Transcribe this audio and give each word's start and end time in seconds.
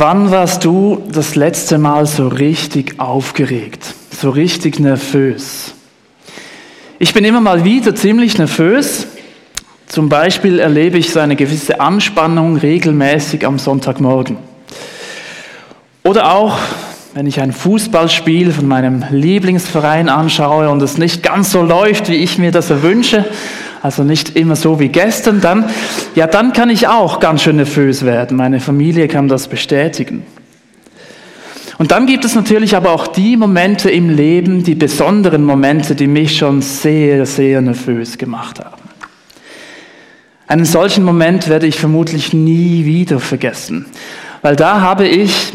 Wann 0.00 0.30
warst 0.30 0.64
du 0.64 1.02
das 1.10 1.34
letzte 1.34 1.76
Mal 1.76 2.06
so 2.06 2.28
richtig 2.28 3.00
aufgeregt, 3.00 3.82
so 4.16 4.30
richtig 4.30 4.78
nervös? 4.78 5.74
Ich 7.00 7.12
bin 7.12 7.24
immer 7.24 7.40
mal 7.40 7.64
wieder 7.64 7.96
ziemlich 7.96 8.38
nervös. 8.38 9.08
Zum 9.88 10.08
Beispiel 10.08 10.60
erlebe 10.60 10.98
ich 10.98 11.10
so 11.10 11.18
eine 11.18 11.34
gewisse 11.34 11.80
Anspannung 11.80 12.58
regelmäßig 12.58 13.44
am 13.44 13.58
Sonntagmorgen. 13.58 14.36
Oder 16.04 16.32
auch, 16.32 16.56
wenn 17.14 17.26
ich 17.26 17.40
ein 17.40 17.50
Fußballspiel 17.50 18.52
von 18.52 18.68
meinem 18.68 19.04
Lieblingsverein 19.10 20.08
anschaue 20.08 20.70
und 20.70 20.80
es 20.80 20.96
nicht 20.96 21.24
ganz 21.24 21.50
so 21.50 21.60
läuft, 21.60 22.08
wie 22.08 22.22
ich 22.22 22.38
mir 22.38 22.52
das 22.52 22.70
erwünsche, 22.70 23.24
also 23.82 24.02
nicht 24.02 24.36
immer 24.36 24.56
so 24.56 24.80
wie 24.80 24.88
gestern, 24.88 25.40
dann, 25.40 25.64
ja, 26.14 26.26
dann 26.26 26.52
kann 26.52 26.70
ich 26.70 26.88
auch 26.88 27.20
ganz 27.20 27.42
schön 27.42 27.56
nervös 27.56 28.04
werden. 28.04 28.36
Meine 28.36 28.60
Familie 28.60 29.08
kann 29.08 29.28
das 29.28 29.48
bestätigen. 29.48 30.24
Und 31.78 31.92
dann 31.92 32.06
gibt 32.06 32.24
es 32.24 32.34
natürlich 32.34 32.74
aber 32.74 32.90
auch 32.90 33.06
die 33.06 33.36
Momente 33.36 33.88
im 33.88 34.10
Leben, 34.10 34.64
die 34.64 34.74
besonderen 34.74 35.44
Momente, 35.44 35.94
die 35.94 36.08
mich 36.08 36.36
schon 36.36 36.60
sehr, 36.60 37.24
sehr 37.24 37.60
nervös 37.60 38.18
gemacht 38.18 38.58
haben. 38.58 38.82
Einen 40.48 40.64
solchen 40.64 41.04
Moment 41.04 41.48
werde 41.48 41.66
ich 41.66 41.78
vermutlich 41.78 42.32
nie 42.32 42.84
wieder 42.84 43.20
vergessen, 43.20 43.86
weil 44.42 44.56
da 44.56 44.80
habe 44.80 45.06
ich 45.06 45.52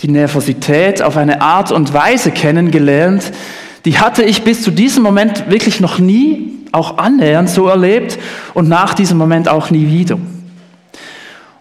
die 0.00 0.08
Nervosität 0.08 1.02
auf 1.02 1.16
eine 1.16 1.40
Art 1.40 1.70
und 1.70 1.92
Weise 1.92 2.30
kennengelernt, 2.30 3.30
die 3.84 3.98
hatte 3.98 4.22
ich 4.22 4.42
bis 4.42 4.62
zu 4.62 4.70
diesem 4.70 5.02
Moment 5.02 5.50
wirklich 5.50 5.80
noch 5.80 5.98
nie 5.98 6.57
auch 6.72 6.98
annähernd 6.98 7.48
so 7.48 7.68
erlebt 7.68 8.18
und 8.54 8.68
nach 8.68 8.94
diesem 8.94 9.18
Moment 9.18 9.48
auch 9.48 9.70
nie 9.70 9.88
wieder. 9.88 10.18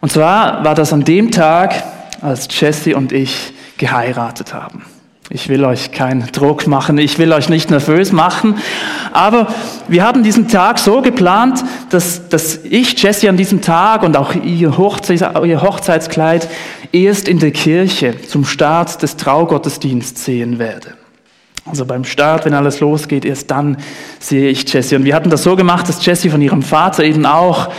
Und 0.02 0.12
zwar 0.12 0.64
war 0.64 0.76
das 0.76 0.94
an 0.94 1.04
dem 1.04 1.32
Tag, 1.32 1.84
als 2.22 2.48
Jesse 2.60 2.96
und 2.96 3.12
ich 3.12 3.54
geheiratet 3.78 4.54
haben. 4.54 4.86
Ich 5.30 5.50
will 5.50 5.66
euch 5.66 5.92
keinen 5.92 6.32
Druck 6.32 6.68
machen, 6.68 6.98
ich 6.98 7.20
will 7.20 7.34
euch 7.34 7.50
nicht 7.50 7.70
nervös 7.70 8.14
machen, 8.14 8.56
aber 9.12 9.48
wir 9.90 10.06
haben 10.06 10.24
diesen 10.24 10.48
Tag 10.48 10.80
so 10.80 11.02
geplant, 11.02 11.66
dass, 11.90 12.30
dass 12.30 12.60
ich 12.64 13.02
Jesse 13.02 13.28
an 13.28 13.36
diesem 13.36 13.62
Tag 13.62 14.04
und 14.04 14.16
auch 14.16 14.34
ihr, 14.36 14.78
Hochzeits, 14.78 15.22
ihr 15.44 15.62
Hochzeitskleid 15.62 16.48
erst 16.94 17.28
in 17.28 17.40
der 17.40 17.52
Kirche 17.52 18.16
zum 18.26 18.46
Start 18.46 19.02
des 19.02 19.18
Traugottesdienstes 19.18 20.24
sehen 20.24 20.60
werde. 20.60 20.94
Also 21.70 21.86
beim 21.86 22.04
Start, 22.04 22.46
wenn 22.46 22.54
alles 22.54 22.80
losgeht, 22.80 23.26
erst 23.26 23.52
dann 23.52 23.78
sehe 24.20 24.50
ich 24.50 24.72
Jessie. 24.72 24.96
Und 24.96 25.06
wir 25.06 25.16
hatten 25.16 25.30
das 25.30 25.44
so 25.44 25.56
gemacht, 25.56 25.90
dass 25.90 26.06
Jessie 26.06 26.30
von 26.30 26.42
ihrem 26.42 26.62
Vater 26.62 27.04
eben 27.04 27.26
auch 27.26 27.70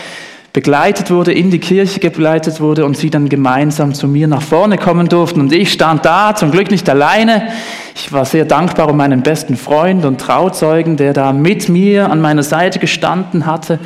begleitet 0.53 1.11
wurde, 1.11 1.33
in 1.33 1.50
die 1.50 1.58
Kirche 1.58 2.00
begleitet 2.00 2.61
wurde 2.61 2.84
und 2.84 2.97
sie 2.97 3.11
dann 3.11 3.28
gemeinsam 3.28 3.95
zu 3.95 4.08
mir 4.08 4.27
nach 4.27 4.42
vorne 4.42 4.77
kommen 4.77 5.08
durften. 5.08 5.41
Und 5.41 5.53
ich 5.53 5.72
stand 5.72 6.05
da, 6.05 6.34
zum 6.34 6.50
Glück 6.50 6.70
nicht 6.70 6.89
alleine. 6.89 7.48
Ich 7.95 8.12
war 8.12 8.25
sehr 8.25 8.45
dankbar 8.45 8.89
um 8.89 8.97
meinen 8.97 9.22
besten 9.22 9.56
Freund 9.56 10.05
und 10.05 10.20
Trauzeugen, 10.20 10.97
der 10.97 11.12
da 11.12 11.33
mit 11.33 11.69
mir 11.69 12.11
an 12.11 12.20
meiner 12.20 12.42
Seite 12.42 12.78
gestanden 12.78 13.47
hatte 13.47 13.78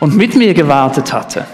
und 0.00 0.16
mit 0.16 0.36
mir 0.36 0.54
gewartet 0.54 1.12
hatte. 1.12 1.44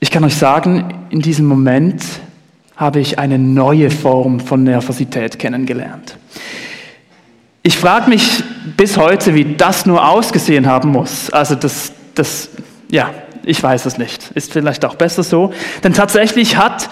Ich 0.00 0.10
kann 0.10 0.22
euch 0.24 0.36
sagen, 0.36 1.06
in 1.10 1.22
diesem 1.22 1.46
Moment 1.46 2.02
habe 2.76 3.00
ich 3.00 3.18
eine 3.18 3.38
neue 3.38 3.90
Form 3.90 4.40
von 4.40 4.64
Nervosität 4.64 5.38
kennengelernt. 5.38 6.16
Ich 7.62 7.78
frage 7.78 8.10
mich 8.10 8.42
bis 8.76 8.96
heute, 8.96 9.34
wie 9.34 9.54
das 9.54 9.86
nur 9.86 10.06
ausgesehen 10.06 10.66
haben 10.66 10.90
muss. 10.90 11.30
Also 11.30 11.54
das, 11.54 11.92
das, 12.14 12.50
ja, 12.90 13.10
ich 13.44 13.62
weiß 13.62 13.86
es 13.86 13.96
nicht. 13.96 14.30
Ist 14.34 14.52
vielleicht 14.52 14.84
auch 14.84 14.96
besser 14.96 15.22
so. 15.22 15.52
Denn 15.82 15.92
tatsächlich 15.92 16.56
hat 16.56 16.90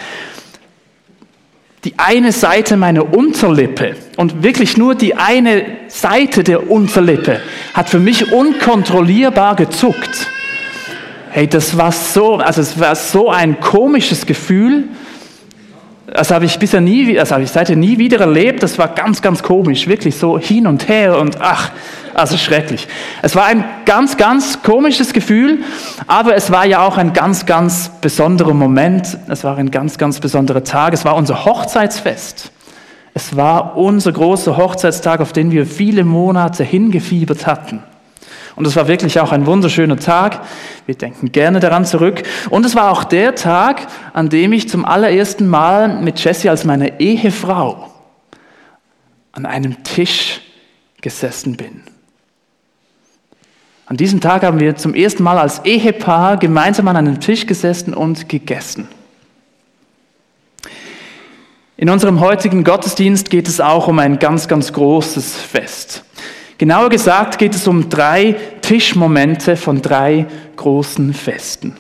die 1.84 1.98
eine 1.98 2.30
Seite 2.30 2.76
meiner 2.76 3.12
Unterlippe 3.12 3.96
und 4.16 4.44
wirklich 4.44 4.76
nur 4.76 4.94
die 4.94 5.16
eine 5.16 5.64
Seite 5.88 6.44
der 6.44 6.70
Unterlippe 6.70 7.40
hat 7.74 7.90
für 7.90 7.98
mich 7.98 8.32
unkontrollierbar 8.32 9.56
gezuckt. 9.56 10.28
Hey, 11.30 11.48
das 11.48 11.76
war 11.76 11.90
so, 11.90 12.36
also 12.36 12.60
es 12.60 12.78
war 12.78 12.94
so 12.94 13.30
ein 13.30 13.58
komisches 13.58 14.26
Gefühl 14.26 14.84
das 16.14 16.30
habe 16.30 16.44
ich 16.44 16.58
bisher 16.58 16.80
nie, 16.80 17.14
das 17.14 17.30
habe 17.30 17.42
ich 17.42 17.50
seitdem 17.50 17.80
nie 17.80 17.96
wieder 17.96 18.20
erlebt. 18.20 18.62
Das 18.62 18.78
war 18.78 18.88
ganz, 18.88 19.22
ganz 19.22 19.42
komisch, 19.42 19.86
wirklich 19.86 20.16
so 20.16 20.38
hin 20.38 20.66
und 20.66 20.88
her 20.88 21.18
und 21.18 21.40
ach, 21.40 21.70
also 22.12 22.36
schrecklich. 22.36 22.86
Es 23.22 23.34
war 23.34 23.46
ein 23.46 23.64
ganz, 23.86 24.16
ganz 24.18 24.62
komisches 24.62 25.14
Gefühl, 25.14 25.60
aber 26.06 26.34
es 26.34 26.50
war 26.50 26.66
ja 26.66 26.86
auch 26.86 26.98
ein 26.98 27.14
ganz, 27.14 27.46
ganz 27.46 27.90
besonderer 28.00 28.52
Moment. 28.52 29.16
Es 29.28 29.44
war 29.44 29.56
ein 29.56 29.70
ganz, 29.70 29.96
ganz 29.96 30.20
besonderer 30.20 30.64
Tag. 30.64 30.92
Es 30.92 31.04
war 31.04 31.16
unser 31.16 31.46
Hochzeitsfest. 31.46 32.52
Es 33.14 33.36
war 33.36 33.76
unser 33.76 34.12
großer 34.12 34.56
Hochzeitstag, 34.56 35.20
auf 35.20 35.32
den 35.32 35.50
wir 35.50 35.66
viele 35.66 36.04
Monate 36.04 36.64
hingefiebert 36.64 37.46
hatten. 37.46 37.82
Und 38.54 38.66
es 38.66 38.76
war 38.76 38.88
wirklich 38.88 39.18
auch 39.20 39.32
ein 39.32 39.46
wunderschöner 39.46 39.96
Tag. 39.96 40.42
Wir 40.86 40.94
denken 40.94 41.32
gerne 41.32 41.60
daran 41.60 41.84
zurück. 41.84 42.22
Und 42.50 42.66
es 42.66 42.74
war 42.74 42.90
auch 42.90 43.04
der 43.04 43.34
Tag, 43.34 43.86
an 44.12 44.28
dem 44.28 44.52
ich 44.52 44.68
zum 44.68 44.84
allerersten 44.84 45.48
Mal 45.48 46.00
mit 46.00 46.22
Jessie 46.22 46.48
als 46.48 46.64
meine 46.64 47.00
Ehefrau 47.00 47.90
an 49.32 49.46
einem 49.46 49.82
Tisch 49.82 50.40
gesessen 51.00 51.56
bin. 51.56 51.82
An 53.86 53.96
diesem 53.96 54.20
Tag 54.20 54.42
haben 54.42 54.60
wir 54.60 54.76
zum 54.76 54.94
ersten 54.94 55.22
Mal 55.22 55.38
als 55.38 55.64
Ehepaar 55.64 56.36
gemeinsam 56.36 56.88
an 56.88 56.96
einem 56.96 57.20
Tisch 57.20 57.46
gesessen 57.46 57.94
und 57.94 58.28
gegessen. 58.28 58.88
In 61.76 61.90
unserem 61.90 62.20
heutigen 62.20 62.64
Gottesdienst 62.64 63.28
geht 63.28 63.48
es 63.48 63.60
auch 63.60 63.88
um 63.88 63.98
ein 63.98 64.18
ganz, 64.18 64.46
ganz 64.46 64.72
großes 64.72 65.36
Fest. 65.36 66.04
Genauer 66.62 66.90
gesagt 66.90 67.40
geht 67.40 67.56
es 67.56 67.66
um 67.66 67.88
drei 67.88 68.36
Tischmomente 68.60 69.56
von 69.56 69.82
drei 69.82 70.26
großen 70.54 71.12
Festen. 71.12 71.74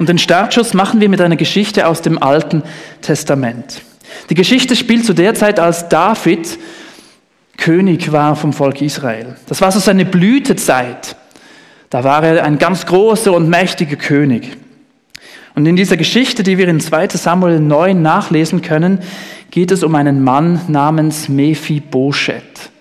Und 0.00 0.08
den 0.08 0.18
Startschuss 0.18 0.74
machen 0.74 1.00
wir 1.00 1.08
mit 1.08 1.20
einer 1.20 1.36
Geschichte 1.36 1.86
aus 1.86 2.02
dem 2.02 2.20
Alten 2.20 2.64
Testament. 3.00 3.82
Die 4.28 4.34
Geschichte 4.34 4.74
spielt 4.74 5.06
zu 5.06 5.12
der 5.12 5.36
Zeit, 5.36 5.60
als 5.60 5.88
David 5.88 6.58
König 7.56 8.10
war 8.10 8.34
vom 8.34 8.52
Volk 8.52 8.82
Israel. 8.82 9.36
Das 9.46 9.60
war 9.60 9.70
so 9.70 9.78
seine 9.78 10.04
Blütezeit. 10.04 11.14
Da 11.90 12.02
war 12.02 12.24
er 12.24 12.42
ein 12.42 12.58
ganz 12.58 12.86
großer 12.86 13.32
und 13.32 13.48
mächtiger 13.48 13.94
König. 13.94 14.56
Und 15.54 15.64
in 15.66 15.76
dieser 15.76 15.96
Geschichte, 15.96 16.42
die 16.42 16.58
wir 16.58 16.66
in 16.66 16.80
2 16.80 17.06
Samuel 17.10 17.60
9 17.60 18.02
nachlesen 18.02 18.62
können, 18.62 18.98
geht 19.52 19.70
es 19.70 19.84
um 19.84 19.94
einen 19.94 20.24
Mann 20.24 20.62
namens 20.66 21.28
Mephibosheth. 21.28 22.71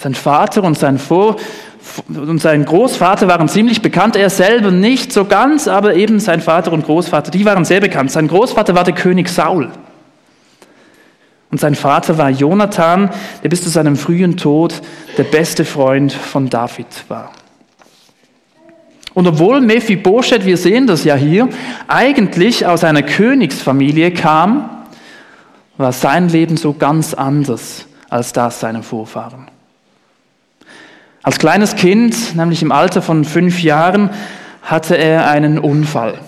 Sein 0.00 0.14
Vater 0.14 0.64
und 0.64 0.78
sein, 0.78 0.98
Vor 0.98 1.36
und 2.08 2.40
sein 2.40 2.64
Großvater 2.64 3.28
waren 3.28 3.48
ziemlich 3.48 3.82
bekannt, 3.82 4.16
er 4.16 4.30
selber 4.30 4.70
nicht 4.70 5.12
so 5.12 5.26
ganz, 5.26 5.68
aber 5.68 5.94
eben 5.94 6.20
sein 6.20 6.40
Vater 6.40 6.72
und 6.72 6.86
Großvater, 6.86 7.30
die 7.30 7.44
waren 7.44 7.66
sehr 7.66 7.82
bekannt. 7.82 8.10
Sein 8.10 8.26
Großvater 8.26 8.74
war 8.74 8.84
der 8.84 8.94
König 8.94 9.28
Saul. 9.28 9.70
Und 11.50 11.60
sein 11.60 11.74
Vater 11.74 12.16
war 12.16 12.30
Jonathan, 12.30 13.10
der 13.42 13.50
bis 13.50 13.62
zu 13.62 13.68
seinem 13.68 13.96
frühen 13.96 14.38
Tod 14.38 14.80
der 15.18 15.24
beste 15.24 15.66
Freund 15.66 16.14
von 16.14 16.48
David 16.48 16.86
war. 17.08 17.32
Und 19.12 19.26
obwohl 19.26 19.60
Mephibosheth, 19.60 20.46
wir 20.46 20.56
sehen 20.56 20.86
das 20.86 21.04
ja 21.04 21.14
hier, 21.14 21.46
eigentlich 21.88 22.64
aus 22.64 22.84
einer 22.84 23.02
Königsfamilie 23.02 24.12
kam, 24.12 24.70
war 25.76 25.92
sein 25.92 26.30
Leben 26.30 26.56
so 26.56 26.72
ganz 26.72 27.12
anders 27.12 27.84
als 28.08 28.32
das 28.32 28.60
seiner 28.60 28.82
Vorfahren. 28.82 29.59
Als 31.22 31.38
kleines 31.38 31.76
Kind, 31.76 32.34
nämlich 32.34 32.62
im 32.62 32.72
Alter 32.72 33.02
von 33.02 33.24
fünf 33.24 33.62
Jahren, 33.62 34.10
hatte 34.62 34.96
er 34.96 35.28
einen 35.28 35.58
Unfall. 35.58 36.18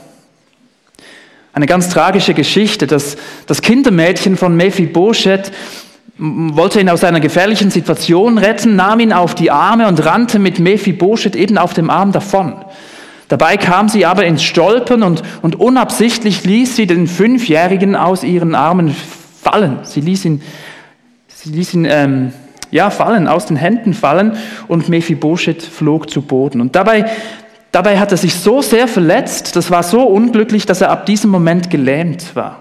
Eine 1.55 1.67
ganz 1.67 1.89
tragische 1.89 2.35
Geschichte. 2.35 2.87
Das, 2.87 3.17
das 3.47 3.62
Kindermädchen 3.62 4.37
von 4.37 4.56
Mephibosheth 4.56 5.53
wollte 6.19 6.81
ihn 6.81 6.91
aus 6.91 7.05
einer 7.05 7.21
gefährlichen 7.21 7.71
Situation 7.71 8.37
retten, 8.37 8.77
nahm 8.77 9.00
ihn 9.00 9.12
auf 9.12 9.35
die 9.35 9.50
Arme 9.50 9.89
und 9.89 10.05
rannte 10.05 10.39
mit 10.39 10.59
Mephibosheth 10.59 11.37
eben 11.37 11.56
auf 11.56 11.73
dem 11.73 11.88
Arm 11.88 12.12
davon. 12.12 12.55
Dabei 13.29 13.56
kam 13.56 13.88
sie 13.88 14.05
aber 14.05 14.27
ins 14.27 14.43
Stolpern 14.43 15.03
und, 15.03 15.23
und 15.41 15.56
unabsichtlich 15.56 16.45
ließ 16.45 16.77
sie 16.77 16.87
den 16.87 17.06
Fünfjährigen 17.06 17.97
aus 17.97 18.25
ihren 18.25 18.55
Armen 18.55 18.95
fallen. 19.43 19.79
Sie 19.85 20.03
ließ 20.03 20.27
ihn, 20.27 20.43
sie 21.29 21.50
ließ 21.50 21.75
ihn 21.75 21.87
ähm, 21.87 22.33
ja, 22.73 22.91
fallen, 22.91 23.29
aus 23.29 23.47
den 23.47 23.57
Händen 23.57 23.95
fallen 23.95 24.37
und 24.67 24.89
Mephibosheth 24.89 25.63
flog 25.63 26.11
zu 26.11 26.23
Boden. 26.23 26.61
Und 26.61 26.75
dabei, 26.75 27.05
dabei 27.71 28.01
hat 28.01 28.11
er 28.11 28.17
sich 28.17 28.35
so 28.35 28.63
sehr 28.63 28.89
verletzt, 28.89 29.55
das 29.55 29.71
war 29.71 29.85
so 29.85 30.03
unglücklich, 30.03 30.67
dass 30.67 30.81
er 30.81 30.91
ab 30.91 31.07
diesem 31.07 31.31
Moment 31.31 31.71
gelähmt 31.71 32.35
war. 32.35 32.59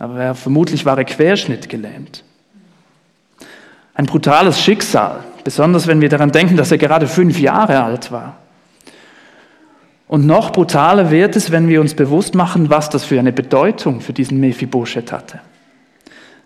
Aber 0.00 0.20
er, 0.20 0.34
vermutlich 0.34 0.84
war 0.84 0.98
er 0.98 1.04
Querschnitt 1.04 1.68
gelähmt. 1.68 2.24
Ein 3.94 4.06
brutales 4.06 4.60
Schicksal, 4.60 5.20
besonders 5.44 5.86
wenn 5.86 6.00
wir 6.00 6.08
daran 6.08 6.32
denken, 6.32 6.56
dass 6.56 6.72
er 6.72 6.78
gerade 6.78 7.06
fünf 7.06 7.38
Jahre 7.38 7.80
alt 7.82 8.10
war. 8.10 8.36
Und 10.08 10.26
noch 10.26 10.50
brutaler 10.50 11.12
wird 11.12 11.36
es, 11.36 11.52
wenn 11.52 11.68
wir 11.68 11.80
uns 11.80 11.94
bewusst 11.94 12.34
machen, 12.34 12.70
was 12.70 12.90
das 12.90 13.04
für 13.04 13.20
eine 13.20 13.32
Bedeutung 13.32 14.00
für 14.00 14.12
diesen 14.12 14.40
Mephibosheth 14.40 15.12
hatte. 15.12 15.40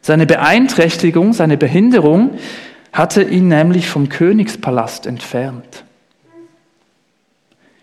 Seine 0.01 0.27
Beeinträchtigung, 0.27 1.33
seine 1.33 1.57
Behinderung 1.57 2.39
hatte 2.93 3.23
ihn 3.23 3.49
nämlich 3.49 3.89
vom 3.89 4.09
Königspalast 4.09 5.07
entfernt. 5.07 5.85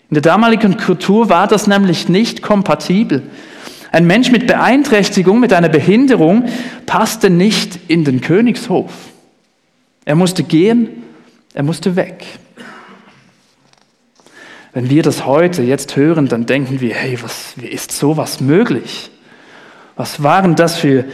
In 0.09 0.15
der 0.15 0.21
damaligen 0.21 0.77
Kultur 0.77 1.29
war 1.29 1.47
das 1.47 1.67
nämlich 1.67 2.09
nicht 2.09 2.41
kompatibel. 2.41 3.23
Ein 3.91 4.07
Mensch 4.07 4.31
mit 4.31 4.47
Beeinträchtigung, 4.47 5.39
mit 5.39 5.53
einer 5.53 5.69
Behinderung, 5.69 6.45
passte 6.85 7.29
nicht 7.29 7.79
in 7.87 8.03
den 8.03 8.21
Königshof. 8.21 8.91
Er 10.03 10.15
musste 10.15 10.43
gehen, 10.43 11.03
er 11.53 11.63
musste 11.63 11.95
weg. 11.95 12.25
Wenn 14.73 14.89
wir 14.89 15.01
das 15.01 15.25
heute 15.25 15.63
jetzt 15.63 15.95
hören, 15.95 16.27
dann 16.27 16.45
denken 16.45 16.81
wir, 16.81 16.93
hey, 16.93 17.17
was, 17.21 17.53
wie 17.55 17.67
ist 17.67 17.93
sowas 17.93 18.41
möglich? 18.41 19.09
Was 19.95 20.21
waren 20.21 20.57
das 20.57 20.75
für, 20.75 21.05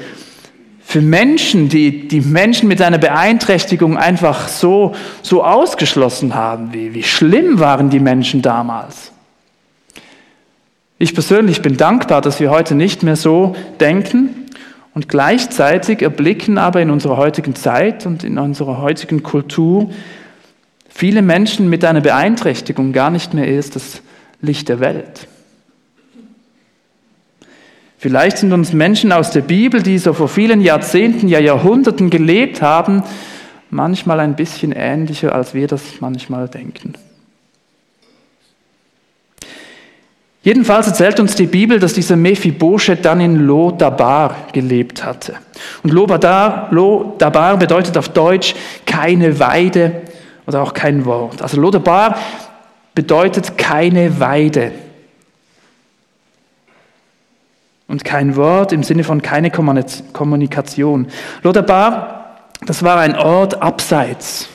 für 0.83 1.01
Menschen, 1.01 1.69
die 1.69 2.07
die 2.07 2.21
Menschen 2.21 2.67
mit 2.67 2.81
einer 2.81 2.97
Beeinträchtigung 2.97 3.97
einfach 3.97 4.47
so, 4.47 4.93
so 5.21 5.43
ausgeschlossen 5.43 6.35
haben? 6.35 6.73
Wie, 6.73 6.93
wie 6.93 7.03
schlimm 7.03 7.59
waren 7.59 7.89
die 7.89 7.99
Menschen 7.99 8.41
damals? 8.41 9.11
Ich 10.97 11.13
persönlich 11.13 11.61
bin 11.61 11.77
dankbar, 11.77 12.21
dass 12.21 12.39
wir 12.39 12.51
heute 12.51 12.75
nicht 12.75 13.03
mehr 13.03 13.15
so 13.15 13.55
denken 13.79 14.41
und 14.93 15.09
gleichzeitig 15.09 16.01
erblicken 16.01 16.57
aber 16.57 16.81
in 16.81 16.89
unserer 16.89 17.17
heutigen 17.17 17.55
Zeit 17.55 18.05
und 18.05 18.23
in 18.23 18.37
unserer 18.37 18.81
heutigen 18.81 19.23
Kultur, 19.23 19.89
viele 20.89 21.21
Menschen 21.21 21.69
mit 21.69 21.85
einer 21.85 22.01
Beeinträchtigung 22.01 22.91
gar 22.91 23.09
nicht 23.09 23.33
mehr 23.33 23.47
ist 23.47 23.75
das 23.75 24.01
Licht 24.41 24.69
der 24.69 24.79
Welt. 24.79 25.27
Vielleicht 28.01 28.39
sind 28.39 28.51
uns 28.51 28.73
Menschen 28.73 29.11
aus 29.11 29.29
der 29.29 29.41
Bibel, 29.41 29.83
die 29.83 29.99
so 29.99 30.13
vor 30.13 30.27
vielen 30.27 30.59
Jahrzehnten, 30.59 31.27
ja 31.27 31.37
Jahrhunderten 31.37 32.09
gelebt 32.09 32.59
haben, 32.63 33.03
manchmal 33.69 34.19
ein 34.19 34.35
bisschen 34.35 34.71
ähnlicher, 34.71 35.35
als 35.35 35.53
wir 35.53 35.67
das 35.67 35.83
manchmal 35.99 36.47
denken. 36.47 36.93
Jedenfalls 40.41 40.87
erzählt 40.87 41.19
uns 41.19 41.35
die 41.35 41.45
Bibel, 41.45 41.77
dass 41.77 41.93
dieser 41.93 42.15
Mephibosheth 42.15 43.05
dann 43.05 43.21
in 43.21 43.35
Lodabar 43.35 44.35
gelebt 44.51 45.05
hatte. 45.05 45.35
Und 45.83 45.91
Lodabar 45.91 47.57
bedeutet 47.57 47.99
auf 47.99 48.09
Deutsch 48.09 48.55
keine 48.87 49.39
Weide, 49.39 50.01
oder 50.47 50.63
auch 50.63 50.73
kein 50.73 51.05
Wort. 51.05 51.39
Also 51.43 51.61
Lodabar 51.61 52.17
bedeutet 52.95 53.59
keine 53.59 54.19
Weide. 54.19 54.71
Und 57.91 58.05
kein 58.05 58.37
Wort 58.37 58.71
im 58.71 58.83
Sinne 58.83 59.03
von 59.03 59.21
keine 59.21 59.51
Kommunikation. 59.51 61.07
Lodabar, 61.43 62.37
das 62.65 62.83
war 62.83 62.97
ein 62.97 63.17
Ort 63.17 63.61
abseits 63.61 64.47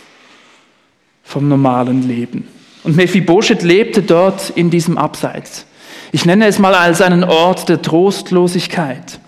vom 1.23 1.47
normalen 1.47 2.09
Leben. 2.09 2.49
Und 2.83 2.97
Mephibosheth 2.97 3.63
lebte 3.63 4.01
dort 4.01 4.49
in 4.49 4.71
diesem 4.71 4.97
Abseits. 4.97 5.67
Ich 6.13 6.25
nenne 6.25 6.47
es 6.47 6.59
mal 6.59 6.75
als 6.75 7.03
einen 7.03 7.25
Ort 7.25 7.69
der 7.69 7.83
Trostlosigkeit. 7.83 9.21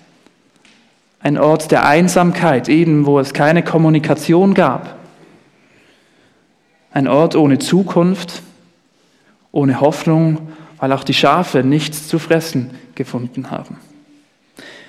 Ein 1.20 1.36
Ort 1.36 1.70
der 1.70 1.84
Einsamkeit, 1.84 2.70
eben 2.70 3.04
wo 3.04 3.18
es 3.20 3.34
keine 3.34 3.62
Kommunikation 3.62 4.54
gab. 4.54 4.96
Ein 6.92 7.08
Ort 7.08 7.36
ohne 7.36 7.58
Zukunft, 7.58 8.40
ohne 9.52 9.82
Hoffnung, 9.82 10.48
weil 10.78 10.92
auch 10.92 11.04
die 11.04 11.12
Schafe 11.12 11.62
nichts 11.62 12.08
zu 12.08 12.18
fressen 12.18 12.70
gefunden 12.94 13.50
haben. 13.50 13.76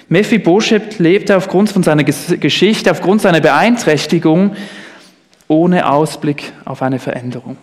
Mephibosheth 0.10 0.98
lebte 0.98 1.38
aufgrund 1.38 1.72
von 1.72 1.84
seiner 1.84 2.04
Geschichte, 2.04 2.92
aufgrund 2.92 3.22
seiner 3.22 3.42
Beeinträchtigung, 3.42 4.56
ohne 5.48 5.90
Ausblick 5.90 6.52
auf 6.66 6.82
eine 6.82 7.00
Veränderung. 7.00 7.58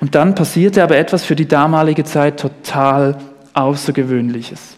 Und 0.00 0.14
dann 0.14 0.36
passierte 0.36 0.82
aber 0.82 0.96
etwas 0.96 1.24
für 1.24 1.34
die 1.34 1.48
damalige 1.48 2.04
Zeit 2.04 2.38
total 2.38 3.18
Außergewöhnliches. 3.54 4.76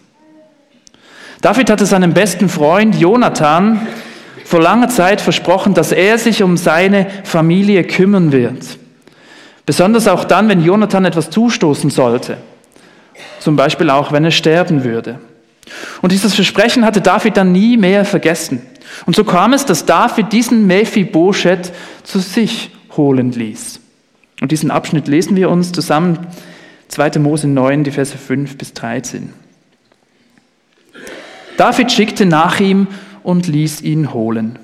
David 1.41 1.69
hatte 1.69 1.85
seinem 1.85 2.13
besten 2.13 2.49
Freund 2.49 2.95
Jonathan 2.95 3.87
vor 4.45 4.61
langer 4.61 4.89
Zeit 4.89 5.21
versprochen, 5.21 5.75
dass 5.75 5.91
er 5.91 6.17
sich 6.17 6.41
um 6.41 6.57
seine 6.57 7.07
Familie 7.23 7.83
kümmern 7.83 8.31
wird. 8.31 8.77
Besonders 9.65 10.07
auch 10.07 10.23
dann, 10.23 10.49
wenn 10.49 10.63
Jonathan 10.63 11.05
etwas 11.05 11.29
zustoßen 11.29 11.91
sollte. 11.91 12.37
Zum 13.39 13.55
Beispiel 13.55 13.89
auch, 13.89 14.11
wenn 14.11 14.23
er 14.23 14.31
sterben 14.31 14.83
würde. 14.83 15.19
Und 16.01 16.11
dieses 16.11 16.33
Versprechen 16.33 16.85
hatte 16.85 17.01
David 17.01 17.37
dann 17.37 17.51
nie 17.51 17.77
mehr 17.77 18.05
vergessen. 18.05 18.61
Und 19.05 19.15
so 19.15 19.23
kam 19.23 19.53
es, 19.53 19.65
dass 19.65 19.85
David 19.85 20.33
diesen 20.33 20.67
Mephibosheth 20.67 21.71
zu 22.03 22.19
sich 22.19 22.71
holen 22.95 23.31
ließ. 23.31 23.79
Und 24.41 24.51
diesen 24.51 24.71
Abschnitt 24.71 25.07
lesen 25.07 25.35
wir 25.35 25.49
uns 25.49 25.71
zusammen 25.71 26.27
2. 26.89 27.19
Mose 27.19 27.47
9, 27.47 27.83
die 27.83 27.91
Verse 27.91 28.17
5 28.17 28.57
bis 28.57 28.73
13. 28.73 29.31
David 31.57 31.91
schickte 31.91 32.25
nach 32.25 32.59
ihm 32.59 32.87
und 33.23 33.47
ließ 33.47 33.81
ihn 33.81 34.13
holen. 34.13 34.59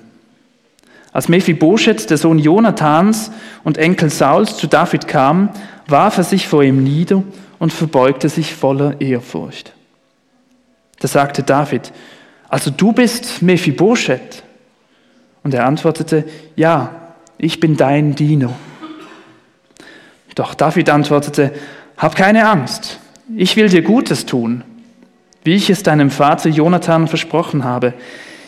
Als 1.14 1.30
Mephibosheth, 1.30 2.10
der 2.10 2.18
Sohn 2.18 2.40
Jonathans 2.40 3.32
und 3.64 3.78
Enkel 3.78 4.10
Sauls, 4.10 4.58
zu 4.58 4.68
David 4.68 5.08
kam, 5.08 5.50
warf 5.88 6.18
er 6.18 6.24
sich 6.24 6.48
vor 6.48 6.64
ihm 6.64 6.84
nieder 6.84 7.24
und 7.60 7.74
verbeugte 7.74 8.30
sich 8.30 8.54
voller 8.54 9.00
Ehrfurcht. 9.02 9.74
Da 11.00 11.08
sagte 11.08 11.44
David, 11.44 11.92
also 12.50 12.72
du 12.72 12.92
bist 12.92 13.42
Mephibosheth? 13.42 14.44
Und 15.44 15.54
er 15.54 15.66
antwortete, 15.66 16.26
ja, 16.56 17.14
ich 17.38 17.60
bin 17.60 17.78
dein 17.78 18.16
Diener. 18.16 18.54
Doch 20.36 20.54
David 20.54 20.90
antwortete, 20.90 21.54
hab 21.98 22.16
keine 22.16 22.48
Angst, 22.48 23.00
ich 23.36 23.56
will 23.56 23.70
dir 23.70 23.82
Gutes 23.82 24.26
tun, 24.26 24.64
wie 25.44 25.56
ich 25.56 25.70
es 25.70 25.84
deinem 25.84 26.12
Vater 26.12 26.50
Jonathan 26.50 27.08
versprochen 27.08 27.64
habe. 27.64 27.94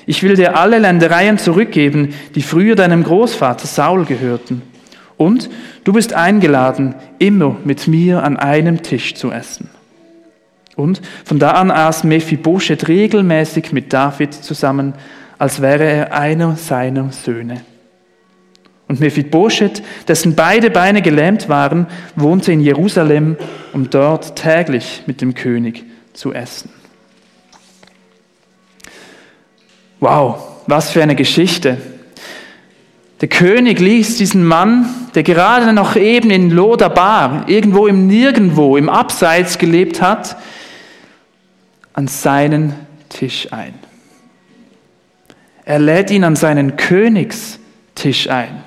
Ich 0.05 0.23
will 0.23 0.35
dir 0.35 0.57
alle 0.57 0.79
Ländereien 0.79 1.37
zurückgeben, 1.37 2.13
die 2.35 2.41
früher 2.41 2.75
deinem 2.75 3.03
Großvater 3.03 3.67
Saul 3.67 4.05
gehörten. 4.05 4.61
Und 5.19 5.49
du 5.83 5.91
bist 5.91 6.13
eingeladen, 6.13 6.95
immer 7.17 7.57
mit 7.65 7.89
mir 7.89 8.23
an 8.23 8.37
einem 8.37 8.83
Tisch 8.83 9.15
zu 9.15 9.33
essen. 9.33 9.69
Und 10.77 11.01
von 11.25 11.39
da 11.39 11.51
an 11.51 11.71
aß 11.71 12.05
Mephibosheth 12.05 12.87
regelmäßig 12.87 13.73
mit 13.73 13.91
David 13.91 14.33
zusammen, 14.33 14.93
als 15.37 15.61
wäre 15.61 15.83
er 15.83 16.13
einer 16.13 16.55
seiner 16.55 17.11
Söhne. 17.11 17.59
Und 18.87 19.01
Mephibosheth, 19.01 19.83
dessen 20.07 20.35
beide 20.35 20.69
Beine 20.69 21.01
gelähmt 21.01 21.49
waren, 21.49 21.87
wohnte 22.15 22.53
in 22.53 22.61
Jerusalem, 22.61 23.35
um 23.73 23.89
dort 23.89 24.37
täglich 24.37 25.03
mit 25.05 25.19
dem 25.19 25.33
König 25.33 25.83
zu 26.13 26.31
essen. 26.31 26.69
Wow, 29.99 30.61
was 30.65 30.91
für 30.91 31.03
eine 31.03 31.15
Geschichte. 31.15 31.75
Der 33.21 33.27
König 33.27 33.79
ließ 33.79 34.17
diesen 34.17 34.45
Mann, 34.45 34.85
der 35.13 35.23
gerade 35.23 35.73
noch 35.73 35.95
eben 35.95 36.31
in 36.31 36.51
Lodabar, 36.51 37.45
irgendwo 37.47 37.87
im 37.87 38.07
Nirgendwo, 38.07 38.77
im 38.77 38.87
Abseits 38.87 39.57
gelebt 39.57 40.01
hat, 40.01 40.37
an 41.93 42.07
seinen 42.07 42.73
Tisch 43.09 43.51
ein. 43.51 43.73
Er 45.65 45.79
lädt 45.79 46.11
ihn 46.11 46.23
an 46.23 46.37
seinen 46.37 46.77
Königstisch 46.77 48.29
ein. 48.29 48.63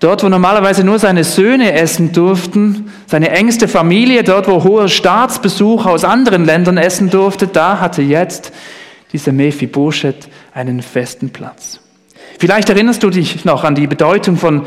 Dort, 0.00 0.22
wo 0.22 0.28
normalerweise 0.28 0.84
nur 0.84 0.98
seine 0.98 1.24
Söhne 1.24 1.72
essen 1.72 2.12
durften, 2.12 2.92
seine 3.06 3.30
engste 3.30 3.68
Familie, 3.68 4.24
dort, 4.24 4.48
wo 4.48 4.64
hoher 4.64 4.88
Staatsbesuch 4.88 5.86
aus 5.86 6.04
anderen 6.04 6.44
Ländern 6.44 6.76
essen 6.76 7.10
durfte, 7.10 7.46
da 7.46 7.80
hatte 7.80 8.02
jetzt 8.02 8.52
dieser 9.12 9.32
Mephibosheth 9.32 10.28
einen 10.52 10.82
festen 10.82 11.30
Platz. 11.30 11.80
Vielleicht 12.38 12.68
erinnerst 12.68 13.02
du 13.02 13.10
dich 13.10 13.44
noch 13.44 13.64
an 13.64 13.74
die 13.74 13.86
Bedeutung 13.86 14.36
von, 14.36 14.66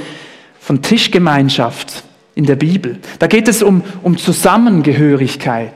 von 0.59 0.81
Tischgemeinschaft 0.81 2.03
in 2.35 2.45
der 2.45 2.55
Bibel. 2.55 2.99
Da 3.19 3.27
geht 3.27 3.47
es 3.47 3.61
um, 3.61 3.83
um 4.01 4.17
Zusammengehörigkeit. 4.17 5.73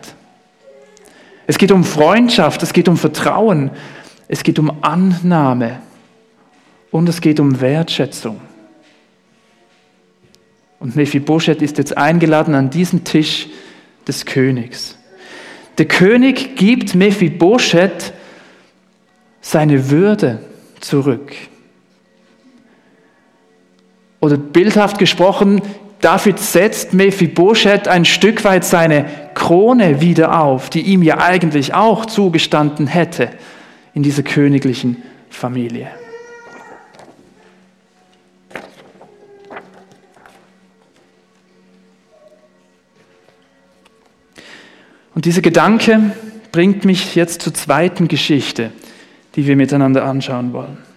Es 1.46 1.58
geht 1.58 1.72
um 1.72 1.84
Freundschaft, 1.84 2.64
es 2.64 2.74
geht 2.74 2.88
um 2.88 2.98
Vertrauen, 2.98 3.72
es 4.28 4.44
geht 4.44 4.60
um 4.60 4.84
Annahme 4.84 5.82
und 6.90 7.10
es 7.10 7.22
geht 7.22 7.40
um 7.40 7.60
Wertschätzung. 7.60 8.40
Und 10.80 10.96
Mephibosheth 10.96 11.62
ist 11.62 11.78
jetzt 11.78 11.98
eingeladen 11.98 12.56
an 12.56 12.70
diesen 12.70 13.04
Tisch 13.04 13.48
des 14.08 14.26
Königs. 14.26 14.98
Der 15.78 15.86
König 15.86 16.56
gibt 16.56 16.96
Mephibosheth 16.96 18.14
seine 19.42 19.90
Würde 19.90 20.40
zurück. 20.80 21.32
Oder 24.24 24.38
bildhaft 24.38 25.00
gesprochen, 25.00 25.62
David 26.00 26.40
setzt 26.40 26.94
Mephibosheth 26.94 27.90
ein 27.90 28.06
Stück 28.06 28.46
weit 28.46 28.64
seine 28.64 29.04
Krone 29.34 30.00
wieder 30.00 30.40
auf, 30.40 30.70
die 30.70 30.80
ihm 30.80 31.04
ja 31.04 31.18
eigentlich 31.18 31.74
auch 31.74 32.06
zugestanden 32.06 32.88
hätte 32.88 33.32
in 33.94 34.02
dieser 34.02 34.24
königlichen 34.24 35.04
Familie. 35.30 35.90
Und 45.14 45.26
dieser 45.26 45.42
Gedanke 45.42 46.14
bringt 46.54 46.86
mich 46.86 47.16
jetzt 47.16 47.42
zur 47.42 47.54
zweiten 47.54 48.08
Geschichte, 48.08 48.72
die 49.36 49.48
wir 49.48 49.58
miteinander 49.58 50.06
anschauen 50.06 50.54
wollen. 50.54 50.93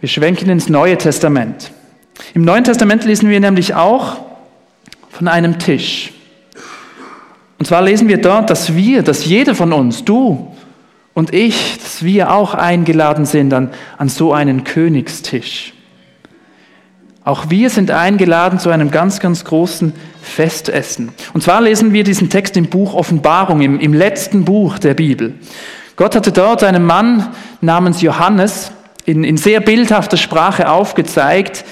Wir 0.00 0.08
schwenken 0.08 0.48
ins 0.48 0.68
Neue 0.68 0.96
Testament. 0.96 1.72
Im 2.32 2.42
Neuen 2.42 2.62
Testament 2.62 3.04
lesen 3.04 3.30
wir 3.30 3.40
nämlich 3.40 3.74
auch 3.74 4.18
von 5.10 5.26
einem 5.26 5.58
Tisch. 5.58 6.12
Und 7.58 7.66
zwar 7.66 7.82
lesen 7.82 8.06
wir 8.06 8.20
dort, 8.20 8.48
dass 8.48 8.76
wir, 8.76 9.02
dass 9.02 9.24
jeder 9.24 9.56
von 9.56 9.72
uns, 9.72 10.04
du 10.04 10.54
und 11.14 11.34
ich, 11.34 11.78
dass 11.82 12.04
wir 12.04 12.32
auch 12.32 12.54
eingeladen 12.54 13.26
sind 13.26 13.52
an, 13.52 13.70
an 13.96 14.08
so 14.08 14.32
einen 14.32 14.62
Königstisch. 14.62 15.72
Auch 17.24 17.50
wir 17.50 17.68
sind 17.68 17.90
eingeladen 17.90 18.60
zu 18.60 18.70
einem 18.70 18.92
ganz, 18.92 19.18
ganz 19.18 19.44
großen 19.44 19.92
Festessen. 20.22 21.08
Und 21.34 21.42
zwar 21.42 21.60
lesen 21.60 21.92
wir 21.92 22.04
diesen 22.04 22.30
Text 22.30 22.56
im 22.56 22.66
Buch 22.66 22.94
Offenbarung, 22.94 23.62
im, 23.62 23.80
im 23.80 23.94
letzten 23.94 24.44
Buch 24.44 24.78
der 24.78 24.94
Bibel. 24.94 25.34
Gott 25.96 26.14
hatte 26.14 26.30
dort 26.30 26.62
einen 26.62 26.84
Mann 26.84 27.30
namens 27.60 28.00
Johannes 28.00 28.70
in, 29.08 29.24
in 29.24 29.36
sehr 29.38 29.60
bildhafter 29.60 30.18
Sprache 30.18 30.70
aufgezeigt, 30.70 31.64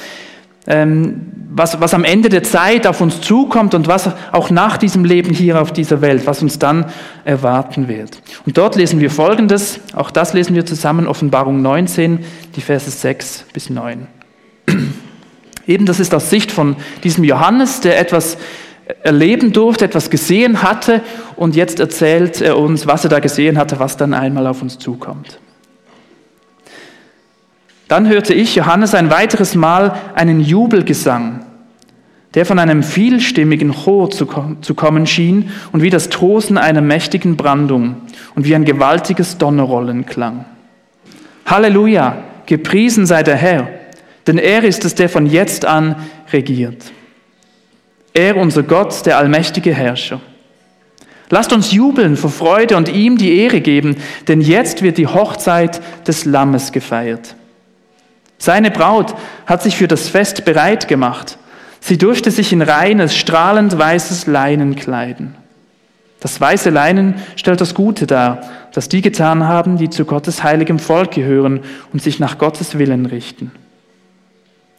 ähm, 0.67 1.33
was, 1.51 1.81
was 1.81 1.95
am 1.95 2.05
Ende 2.05 2.29
der 2.29 2.43
Zeit 2.43 2.87
auf 2.87 3.01
uns 3.01 3.21
zukommt 3.21 3.75
und 3.75 3.87
was 3.87 4.11
auch 4.33 4.51
nach 4.51 4.79
diesem 4.79 5.05
Leben 5.05 5.33
hier 5.33 5.61
auf 5.61 5.73
dieser 5.73 6.01
Welt, 6.01 6.27
was 6.27 6.43
uns 6.43 6.59
dann 6.59 6.87
erwarten 7.25 7.89
wird. 7.89 8.21
Und 8.45 8.59
dort 8.59 8.77
lesen 8.77 9.01
wir 9.01 9.11
Folgendes, 9.11 9.81
auch 9.95 10.11
das 10.11 10.33
lesen 10.33 10.55
wir 10.55 10.67
zusammen, 10.67 11.07
Offenbarung 11.07 11.63
19, 11.63 12.25
die 12.57 12.61
Verse 12.61 12.91
6 12.91 13.47
bis 13.53 13.71
9. 13.71 14.07
Eben 15.67 15.87
das 15.87 16.01
ist 16.01 16.15
aus 16.15 16.31
Sicht 16.31 16.51
von 16.51 16.77
diesem 17.05 17.25
Johannes, 17.25 17.81
der 17.81 17.99
etwas 17.99 18.39
erleben 19.03 19.53
durfte, 19.53 19.85
etwas 19.85 20.11
gesehen 20.11 20.63
hatte 20.63 21.03
und 21.37 21.57
jetzt 21.57 21.81
erzählt 21.81 22.41
er 22.41 22.57
uns, 22.59 22.87
was 22.87 23.05
er 23.05 23.11
da 23.11 23.19
gesehen 23.19 23.59
hatte, 23.59 23.79
was 23.79 23.97
dann 23.97 24.15
einmal 24.15 24.47
auf 24.47 24.63
uns 24.63 24.79
zukommt. 24.79 25.41
Dann 27.89 28.09
hörte 28.09 28.35
ich, 28.35 28.57
Johannes, 28.57 28.95
ein 28.95 29.11
weiteres 29.11 29.55
Mal 29.55 29.97
einen 30.15 30.41
Jubelgesang, 30.41 31.45
der 32.35 32.45
von 32.45 32.59
einem 32.59 32.83
vielstimmigen 32.83 33.73
Chor 33.73 34.11
zu, 34.11 34.27
kommen 34.27 35.07
schien 35.07 35.51
und 35.73 35.83
wie 35.83 35.91
das 35.91 36.09
Tosen 36.09 36.59
einer 36.59 36.81
mächtigen 36.81 37.37
Brandung 37.37 37.97
und 38.35 38.45
wie 38.45 38.55
ein 38.55 38.65
gewaltiges 38.65 39.39
Donnerrollen 39.39 40.05
klang. 40.05 40.45
Halleluja, 41.47 42.25
gepriesen 42.47 43.07
sei 43.07 43.23
der 43.23 43.37
Herr, 43.37 43.69
denn 44.27 44.39
er 44.39 44.65
ist 44.65 44.85
es, 44.85 44.97
der 44.97 45.09
von 45.09 45.27
jetzt 45.27 45.65
an 45.65 45.97
regiert. 46.33 46.93
Er, 48.13 48.37
unser 48.37 48.65
Gott, 48.65 49.07
der 49.07 49.19
allmächtige 49.19 49.73
Herrscher. 49.73 50.21
Lasst 51.31 51.53
uns 51.53 51.73
jubeln 51.73 52.17
vor 52.17 52.31
Freude 52.31 52.77
und 52.77 52.89
ihm 52.89 53.19
die 53.19 53.39
Ehre 53.39 53.61
geben, 53.61 53.97
denn 54.27 54.41
jetzt 54.41 54.83
wird 54.83 54.99
die 54.99 55.07
Hochzeit 55.07 55.81
des 56.07 56.25
Lammes 56.25 56.73
gefeiert. 56.73 57.37
Seine 58.47 58.71
Braut 58.71 59.13
hat 59.45 59.65
sich 59.65 59.77
für 59.77 59.89
das 59.89 60.09
Fest 60.09 60.45
bereit 60.45 60.87
gemacht. 60.87 61.37
Sie 61.81 61.99
durfte 61.99 62.31
sich 62.31 62.53
in 62.53 62.63
reines, 62.63 63.17
strahlend 63.17 63.77
weißes 63.77 64.29
Leinen 64.29 64.77
kleiden. 64.77 65.35
Das 66.21 66.41
weiße 66.41 66.71
Leinen 66.71 67.17
stellt 67.35 67.61
das 67.61 67.75
Gute 67.75 68.07
dar, 68.07 68.43
das 68.73 68.89
die 68.89 69.03
getan 69.03 69.49
haben, 69.49 69.79
die 69.79 69.91
zu 69.91 70.05
Gottes 70.05 70.45
heiligem 70.45 70.79
Volk 70.79 71.11
gehören 71.11 71.59
und 71.93 72.01
sich 72.01 72.21
nach 72.21 72.39
Gottes 72.39 72.79
Willen 72.79 73.07
richten. 73.07 73.51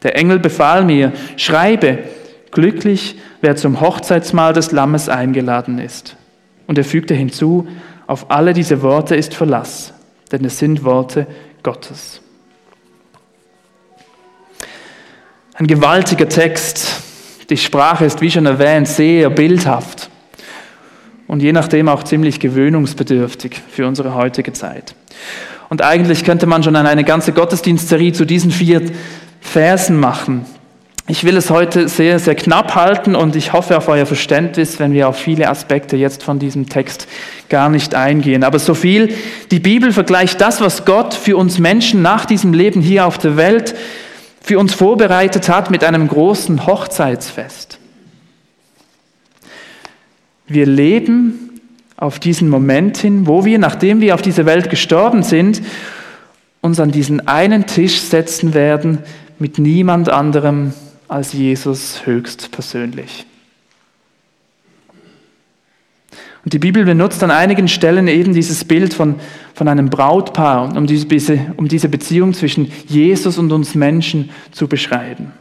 Der 0.01 0.15
Engel 0.15 0.39
befahl 0.39 0.85
mir, 0.85 1.11
schreibe, 1.35 1.99
glücklich, 2.51 3.17
wer 3.41 3.57
zum 3.57 3.81
Hochzeitsmahl 3.81 4.53
des 4.53 4.71
Lammes 4.71 5.09
eingeladen 5.09 5.79
ist. 5.79 6.15
Und 6.67 6.77
er 6.77 6.85
fügte 6.85 7.15
hinzu, 7.15 7.67
auf 8.07 8.31
alle 8.31 8.53
diese 8.53 8.81
Worte 8.81 9.17
ist 9.17 9.33
Verlass, 9.33 9.91
denn 10.31 10.45
es 10.45 10.57
sind 10.57 10.85
Worte 10.85 11.27
Gottes. 11.63 12.21
Ein 15.59 15.65
gewaltiger 15.65 16.29
Text. 16.29 17.01
Die 17.49 17.57
Sprache 17.57 18.05
ist, 18.05 18.21
wie 18.21 18.29
schon 18.29 18.45
erwähnt, 18.45 18.87
sehr 18.87 19.31
bildhaft 19.31 20.11
und 21.25 21.41
je 21.41 21.51
nachdem 21.51 21.89
auch 21.89 22.03
ziemlich 22.03 22.39
gewöhnungsbedürftig 22.39 23.59
für 23.67 23.87
unsere 23.87 24.13
heutige 24.13 24.53
Zeit. 24.53 24.93
Und 25.69 25.81
eigentlich 25.81 26.23
könnte 26.23 26.45
man 26.45 26.61
schon 26.61 26.75
eine 26.75 27.03
ganze 27.03 27.33
Gottesdienstserie 27.33 28.13
zu 28.13 28.25
diesen 28.25 28.51
vier 28.51 28.83
Versen 29.41 29.99
machen. 29.99 30.45
Ich 31.07 31.23
will 31.23 31.35
es 31.37 31.49
heute 31.49 31.87
sehr, 31.87 32.19
sehr 32.19 32.35
knapp 32.35 32.75
halten 32.75 33.15
und 33.15 33.35
ich 33.35 33.51
hoffe 33.51 33.77
auf 33.77 33.87
euer 33.87 34.05
Verständnis, 34.05 34.77
wenn 34.77 34.93
wir 34.93 35.09
auf 35.09 35.17
viele 35.17 35.49
Aspekte 35.49 35.97
jetzt 35.97 36.21
von 36.21 36.37
diesem 36.37 36.69
Text 36.69 37.07
gar 37.49 37.69
nicht 37.69 37.95
eingehen. 37.95 38.43
Aber 38.43 38.59
so 38.59 38.75
viel, 38.75 39.11
die 39.49 39.59
Bibel 39.59 39.91
vergleicht 39.91 40.39
das, 40.39 40.61
was 40.61 40.85
Gott 40.85 41.15
für 41.15 41.35
uns 41.35 41.57
Menschen 41.57 42.03
nach 42.03 42.25
diesem 42.25 42.53
Leben 42.53 42.81
hier 42.81 43.07
auf 43.07 43.17
der 43.17 43.37
Welt 43.37 43.73
für 44.47 44.59
uns 44.59 44.73
vorbereitet 44.73 45.49
hat 45.49 45.69
mit 45.69 45.83
einem 45.83 46.07
großen 46.07 46.65
Hochzeitsfest. 46.65 47.79
Wir 50.47 50.65
leben 50.65 51.59
auf 51.97 52.17
diesen 52.17 52.47
Moment 52.47 52.95
hin, 52.95 53.27
wo 53.27 53.43
wir, 53.43 53.59
nachdem 53.59 53.99
wir 53.99 54.13
auf 54.13 54.21
diese 54.21 54.45
Welt 54.45 54.69
gestorben 54.69 55.21
sind, 55.21 55.61
uns 56.61 56.79
an 56.79 56.91
diesen 56.91 57.27
einen 57.27 57.65
Tisch 57.65 57.99
setzen 57.99 58.53
werden 58.53 58.99
mit 59.37 59.59
niemand 59.59 60.07
anderem 60.07 60.73
als 61.09 61.33
Jesus 61.33 62.05
höchst 62.05 62.49
persönlich. 62.51 63.25
Und 66.47 66.53
die 66.53 66.59
Bibel 66.59 66.85
benutzt 66.85 67.21
an 67.23 67.29
einigen 67.29 67.67
Stellen 67.67 68.07
eben 68.07 68.33
dieses 68.33 68.63
Bild 68.63 68.93
von, 68.93 69.15
von 69.53 69.67
einem 69.67 69.89
Brautpaar, 69.89 70.77
um 70.77 70.87
diese, 70.87 71.39
um 71.57 71.67
diese 71.67 71.89
Beziehung 71.89 72.33
zwischen 72.33 72.71
Jesus 72.87 73.37
und 73.37 73.51
uns 73.51 73.75
Menschen 73.75 74.29
zu 74.53 74.69
beschreiben. 74.69 75.33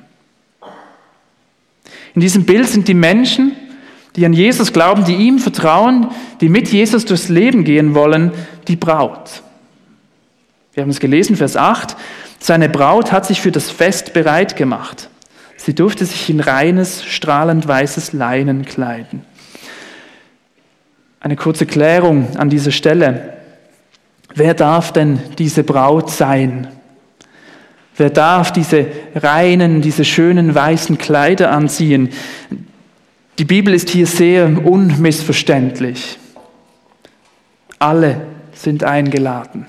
In 2.17 2.21
diesem 2.21 2.45
Bild 2.45 2.67
sind 2.67 2.89
die 2.89 2.95
Menschen, 2.95 3.53
die 4.17 4.27
an 4.27 4.33
Jesus 4.33 4.73
glauben, 4.73 5.05
die 5.05 5.15
ihm 5.15 5.39
vertrauen, 5.39 6.09
die 6.41 6.49
mit 6.49 6.73
Jesus 6.73 7.05
durchs 7.05 7.29
Leben 7.29 7.63
gehen 7.63 7.95
wollen, 7.95 8.33
die 8.67 8.75
Braut. 8.75 9.45
Wir 10.75 10.83
haben 10.83 10.91
es 10.91 10.99
gelesen, 10.99 11.37
Vers 11.37 11.57
8. 11.57 11.97
Seine 12.41 12.69
Braut 12.69 13.13
hat 13.13 13.27
sich 13.27 13.41
für 13.41 13.53
das 13.53 13.71
Fest 13.71 14.13
bereit 14.13 14.57
gemacht. 14.57 15.09
Sie 15.57 15.73
durfte 15.73 16.05
sich 16.05 16.29
in 16.31 16.41
reines, 16.41 17.05
strahlend 17.05 17.69
weißes 17.69 18.13
Leinen 18.13 18.65
kleiden. 18.65 19.23
Eine 21.21 21.37
kurze 21.37 21.67
Klärung 21.67 22.37
an 22.37 22.51
dieser 22.51 22.71
Stelle. 22.71 23.35
Wer 24.35 24.55
darf 24.55 24.93
denn 24.93 25.19
diese 25.39 25.65
Braut 25.65 26.11
sein? 26.11 26.69
Wer 27.97 28.11
darf 28.11 28.53
diese 28.53 28.87
reinen, 29.15 29.81
diese 29.81 30.05
schönen 30.05 30.55
weißen 30.55 30.99
Kleider 30.99 31.51
anziehen? 31.51 32.11
Die 33.39 33.45
Bibel 33.45 33.73
ist 33.73 33.89
hier 33.89 34.07
sehr 34.07 34.67
unmissverständlich. 34.67 36.19
Alle 37.79 38.21
sind 38.53 38.85
eingeladen. 38.85 39.67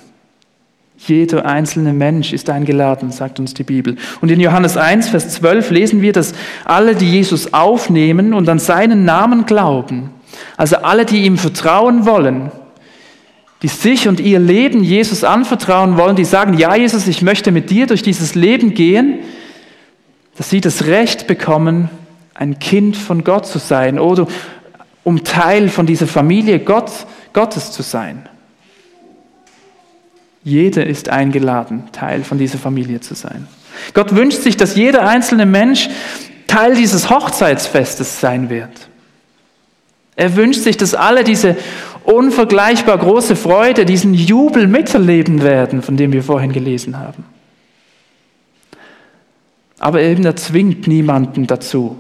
Jeder 0.98 1.46
einzelne 1.46 1.94
Mensch 1.94 2.34
ist 2.34 2.50
eingeladen, 2.50 3.12
sagt 3.12 3.40
uns 3.40 3.54
die 3.54 3.64
Bibel. 3.64 3.98
Und 4.20 4.32
in 4.32 4.40
Johannes 4.40 4.78
1, 4.78 5.10
Vers 5.10 5.30
12 5.30 5.70
lesen 5.72 6.02
wir, 6.02 6.12
dass 6.12 6.34
alle, 6.66 6.96
die 6.96 7.10
Jesus 7.10 7.54
aufnehmen 7.54 8.34
und 8.34 8.50
an 8.50 8.60
seinen 8.60 9.06
Namen 9.06 9.46
glauben, 9.46 10.10
also 10.56 10.78
alle, 10.78 11.06
die 11.06 11.24
ihm 11.24 11.38
vertrauen 11.38 12.06
wollen, 12.06 12.52
die 13.62 13.68
sich 13.68 14.08
und 14.08 14.20
ihr 14.20 14.40
Leben 14.40 14.84
Jesus 14.84 15.24
anvertrauen 15.24 15.98
wollen, 15.98 16.16
die 16.16 16.26
sagen, 16.26 16.58
ja 16.58 16.76
Jesus, 16.76 17.08
ich 17.08 17.22
möchte 17.22 17.52
mit 17.52 17.70
dir 17.70 17.88
durch 17.88 18.04
dieses 18.04 18.36
Leben 18.36 18.74
gehen, 18.74 19.20
dass 20.38 20.50
sie 20.50 20.62
das 20.62 20.86
Recht 20.86 21.28
bekommen, 21.28 21.90
ein 22.36 22.60
Kind 22.60 22.96
von 22.96 23.24
Gott 23.24 23.48
zu 23.48 23.58
sein 23.58 23.98
oder 23.98 24.28
um 25.04 25.24
Teil 25.24 25.70
von 25.70 25.86
dieser 25.86 26.06
Familie 26.06 26.60
Gott, 26.60 26.92
Gottes 27.34 27.72
zu 27.72 27.82
sein. 27.82 28.30
Jeder 30.44 30.86
ist 30.86 31.10
eingeladen, 31.10 31.84
Teil 31.92 32.24
von 32.24 32.38
dieser 32.38 32.58
Familie 32.58 33.02
zu 33.02 33.16
sein. 33.16 33.48
Gott 33.94 34.16
wünscht 34.16 34.42
sich, 34.42 34.56
dass 34.56 34.76
jeder 34.76 35.08
einzelne 35.08 35.46
Mensch 35.46 35.90
Teil 36.46 36.76
dieses 36.76 37.10
Hochzeitsfestes 37.10 38.22
sein 38.22 38.50
wird. 38.50 38.88
Er 40.18 40.36
wünscht 40.36 40.62
sich, 40.62 40.76
dass 40.76 40.96
alle 40.96 41.24
diese 41.24 41.56
unvergleichbar 42.04 42.98
große 42.98 43.36
Freude, 43.36 43.86
diesen 43.86 44.14
Jubel 44.14 44.68
miterleben 44.68 45.44
werden, 45.44 45.82
von 45.82 45.96
dem 45.96 46.12
wir 46.12 46.24
vorhin 46.24 46.52
gelesen 46.52 47.00
haben. 47.00 47.24
aber 49.80 50.02
eben 50.02 50.26
er 50.26 50.36
zwingt 50.36 50.88
niemanden 50.88 51.46
dazu. 51.46 51.98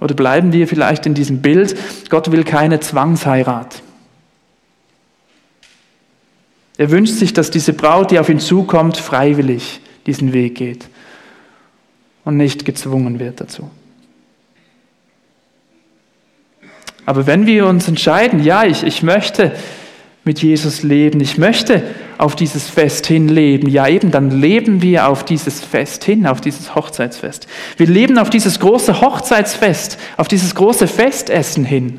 Oder 0.00 0.14
bleiben 0.14 0.52
wir 0.52 0.66
vielleicht 0.66 1.04
in 1.04 1.12
diesem 1.12 1.42
Bild, 1.42 1.76
Gott 2.08 2.32
will 2.32 2.44
keine 2.44 2.80
Zwangsheirat. 2.80 3.82
Er 6.78 6.90
wünscht 6.90 7.14
sich, 7.14 7.34
dass 7.34 7.50
diese 7.50 7.74
Braut, 7.74 8.10
die 8.10 8.18
auf 8.18 8.28
ihn 8.28 8.40
zukommt, 8.40 8.96
freiwillig 8.96 9.80
diesen 10.06 10.32
Weg 10.32 10.54
geht 10.54 10.88
und 12.24 12.36
nicht 12.36 12.64
gezwungen 12.64 13.18
wird 13.18 13.40
dazu. 13.40 13.70
Aber 17.08 17.26
wenn 17.26 17.46
wir 17.46 17.66
uns 17.66 17.88
entscheiden, 17.88 18.44
ja, 18.44 18.64
ich, 18.64 18.82
ich 18.82 19.02
möchte 19.02 19.52
mit 20.24 20.42
Jesus 20.42 20.82
leben, 20.82 21.22
ich 21.22 21.38
möchte 21.38 21.82
auf 22.18 22.36
dieses 22.36 22.68
Fest 22.68 23.06
hin 23.06 23.28
leben, 23.28 23.66
ja 23.66 23.88
eben, 23.88 24.10
dann 24.10 24.30
leben 24.30 24.82
wir 24.82 25.08
auf 25.08 25.24
dieses 25.24 25.58
Fest 25.62 26.04
hin, 26.04 26.26
auf 26.26 26.42
dieses 26.42 26.74
Hochzeitsfest. 26.74 27.46
Wir 27.78 27.86
leben 27.86 28.18
auf 28.18 28.28
dieses 28.28 28.60
große 28.60 29.00
Hochzeitsfest, 29.00 29.96
auf 30.18 30.28
dieses 30.28 30.54
große 30.54 30.86
Festessen 30.86 31.64
hin. 31.64 31.98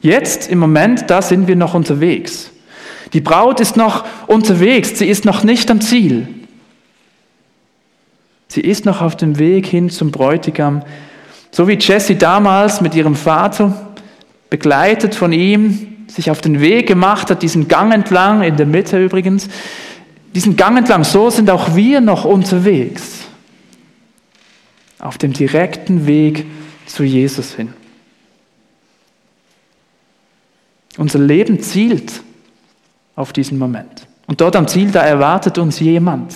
Jetzt, 0.00 0.50
im 0.50 0.58
Moment, 0.58 1.04
da 1.08 1.22
sind 1.22 1.46
wir 1.46 1.54
noch 1.54 1.74
unterwegs. 1.74 2.50
Die 3.12 3.20
Braut 3.20 3.60
ist 3.60 3.76
noch 3.76 4.04
unterwegs, 4.26 4.98
sie 4.98 5.06
ist 5.06 5.24
noch 5.24 5.44
nicht 5.44 5.70
am 5.70 5.80
Ziel. 5.80 6.26
Sie 8.48 8.62
ist 8.62 8.84
noch 8.84 9.02
auf 9.02 9.16
dem 9.16 9.38
Weg 9.38 9.66
hin 9.66 9.88
zum 9.88 10.10
Bräutigam, 10.10 10.82
so 11.54 11.68
wie 11.68 11.78
Jessie 11.78 12.16
damals 12.16 12.80
mit 12.80 12.96
ihrem 12.96 13.14
Vater, 13.14 13.94
begleitet 14.50 15.14
von 15.14 15.32
ihm, 15.32 16.06
sich 16.08 16.28
auf 16.28 16.40
den 16.40 16.60
Weg 16.60 16.88
gemacht 16.88 17.30
hat, 17.30 17.42
diesen 17.42 17.68
Gang 17.68 17.94
entlang, 17.94 18.42
in 18.42 18.56
der 18.56 18.66
Mitte 18.66 19.00
übrigens, 19.00 19.48
diesen 20.34 20.56
Gang 20.56 20.76
entlang, 20.76 21.04
so 21.04 21.30
sind 21.30 21.48
auch 21.50 21.76
wir 21.76 22.00
noch 22.00 22.24
unterwegs, 22.24 23.20
auf 24.98 25.16
dem 25.16 25.32
direkten 25.32 26.08
Weg 26.08 26.44
zu 26.86 27.04
Jesus 27.04 27.54
hin. 27.54 27.72
Unser 30.98 31.20
Leben 31.20 31.60
zielt 31.60 32.20
auf 33.14 33.32
diesen 33.32 33.58
Moment. 33.58 34.08
Und 34.26 34.40
dort 34.40 34.56
am 34.56 34.66
Ziel, 34.66 34.90
da 34.90 35.02
erwartet 35.02 35.58
uns 35.58 35.78
jemand. 35.78 36.34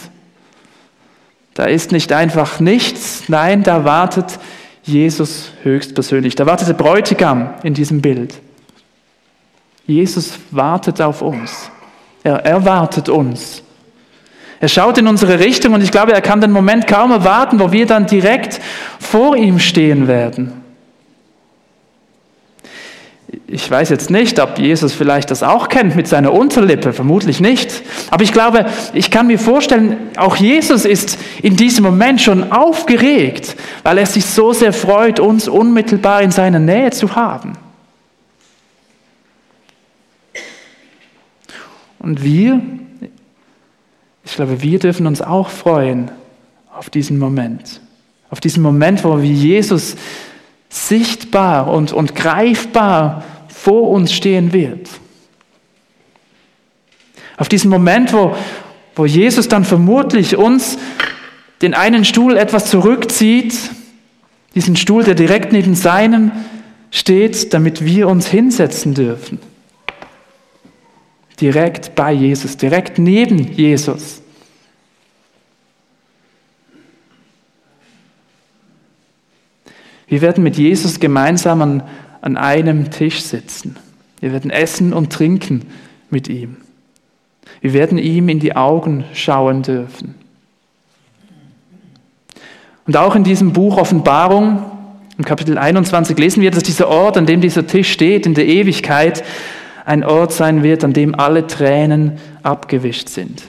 Da 1.55 1.65
ist 1.65 1.91
nicht 1.91 2.13
einfach 2.13 2.61
nichts, 2.61 3.25
nein, 3.27 3.65
da 3.65 3.85
wartet 3.85 4.39
Jesus 4.88 5.52
höchstpersönlich. 5.62 6.35
Da 6.35 6.47
wartet 6.47 6.68
der 6.68 6.75
Bräutigam 6.75 7.50
in 7.62 7.75
diesem 7.75 8.00
Bild. 8.00 8.35
Jesus 9.87 10.38
wartet 10.50 11.00
auf 11.00 11.23
uns. 11.23 11.71
Er 12.23 12.45
erwartet 12.45 13.09
uns. 13.09 13.62
Er 14.61 14.68
schaut 14.68 14.99
in 14.99 15.07
unsere 15.07 15.38
Richtung 15.38 15.75
und 15.75 15.83
ich 15.83 15.92
glaube, 15.92 16.12
er 16.12 16.21
kann 16.21 16.40
den 16.40 16.50
Moment 16.50 16.87
kaum 16.87 17.12
erwarten, 17.12 17.61
wo 17.61 17.71
wir 17.71 17.87
dann 17.87 18.07
direkt 18.07 18.61
vor 18.99 19.37
ihm 19.37 19.61
stehen 19.61 20.09
werden 20.09 20.68
ich 23.50 23.71
weiß 23.71 23.88
jetzt 23.88 24.11
nicht, 24.11 24.40
ob 24.40 24.59
Jesus 24.59 24.93
vielleicht 24.93 25.31
das 25.31 25.43
auch 25.43 25.71
kennt 25.71 25.97
mit 25.97 26.07
seiner 26.07 26.35
Unterlippe, 26.35 26.93
vermutlich 26.93 27.40
nicht. 27.40 27.83
Aber 28.11 28.23
ich 28.23 28.33
glaube, 28.33 28.67
ich 28.93 29.11
kann 29.11 29.26
mir 29.26 29.38
vorstellen, 29.38 29.97
auch 30.19 30.37
Jesus 30.37 30.85
ist 30.85 31.19
in 31.40 31.57
diesem 31.57 31.83
Moment 31.83 32.21
schon 32.21 32.52
aufgeregt, 32.52 33.57
weil 33.85 33.97
er 33.97 34.05
sich 34.05 34.26
so 34.26 34.52
sehr 34.52 34.75
freut, 34.75 35.19
uns 35.19 35.49
unmittelbar 35.49 36.21
in 36.21 36.31
seiner 36.31 36.59
Nähe 36.59 36.90
zu 36.90 37.17
haben. 37.17 37.55
Und 42.00 42.23
wir, 42.23 42.61
ich 44.25 44.35
glaube, 44.35 44.61
wir 44.61 44.78
dürfen 44.78 45.07
uns 45.07 45.23
auch 45.23 45.49
freuen 45.49 46.11
auf 46.71 46.90
diesen 46.90 47.19
Moment. 47.19 47.81
Auf 48.28 48.40
diesen 48.40 48.62
Moment, 48.62 49.05
wo 49.05 49.23
wir 49.23 49.31
Jesus 49.31 49.97
sichtbar 50.69 51.69
und, 51.69 51.95
und 51.95 52.14
greifbar 52.14 53.23
vor 53.62 53.90
uns 53.90 54.12
stehen 54.12 54.53
wird. 54.53 54.88
Auf 57.37 57.49
diesen 57.49 57.71
Moment, 57.71 58.12
wo, 58.12 58.37
wo 58.94 59.05
Jesus 59.05 59.49
dann 59.49 59.64
vermutlich 59.64 60.37
uns 60.37 60.79
den 61.61 61.75
einen 61.75 62.05
Stuhl 62.05 62.37
etwas 62.37 62.66
zurückzieht, 62.71 63.55
diesen 64.55 64.77
Stuhl, 64.77 65.05
der 65.05 65.14
direkt 65.14 65.53
neben 65.53 65.75
seinem 65.75 66.33
steht, 66.90 67.53
damit 67.53 67.85
wir 67.85 68.09
uns 68.09 68.29
hinsetzen 68.29 68.94
dürfen. 68.94 69.38
Direkt 71.40 71.94
bei 71.94 72.12
Jesus, 72.12 72.57
direkt 72.57 72.99
neben 72.99 73.38
Jesus. 73.38 74.23
Wir 80.09 80.23
werden 80.23 80.42
mit 80.42 80.57
Jesus 80.57 80.99
gemeinsam 80.99 81.62
an, 81.62 81.83
an 82.20 82.37
einem 82.37 82.90
Tisch 82.90 83.22
sitzen. 83.22 83.76
Wir 84.20 84.33
werden 84.33 84.50
essen 84.50 84.92
und 84.92 85.12
trinken 85.12 85.62
mit 86.11 86.28
ihm. 86.28 86.57
Wir 87.61 87.72
werden 87.72 87.98
ihm 87.98 88.28
in 88.28 88.40
die 88.40 88.57
Augen 88.57 89.04
schauen 89.12 89.62
dürfen. 89.62 90.14
Und 92.87 92.96
auch 92.96 93.14
in 93.14 93.24
diesem 93.24 93.52
Buch 93.52 93.76
Offenbarung, 93.76 94.62
im 95.18 95.24
Kapitel 95.24 95.59
21, 95.59 96.16
lesen 96.18 96.42
wir, 96.42 96.50
dass 96.50 96.62
dieser 96.62 96.88
Ort, 96.88 97.16
an 97.16 97.26
dem 97.26 97.40
dieser 97.40 97.66
Tisch 97.66 97.92
steht, 97.92 98.26
in 98.26 98.35
der 98.35 98.46
Ewigkeit, 98.46 99.24
ein 99.85 100.04
Ort 100.04 100.33
sein 100.33 100.62
wird, 100.62 100.85
an 100.85 100.92
dem 100.92 101.14
alle 101.14 101.46
Tränen 101.46 102.18
abgewischt 102.42 103.09
sind. 103.09 103.42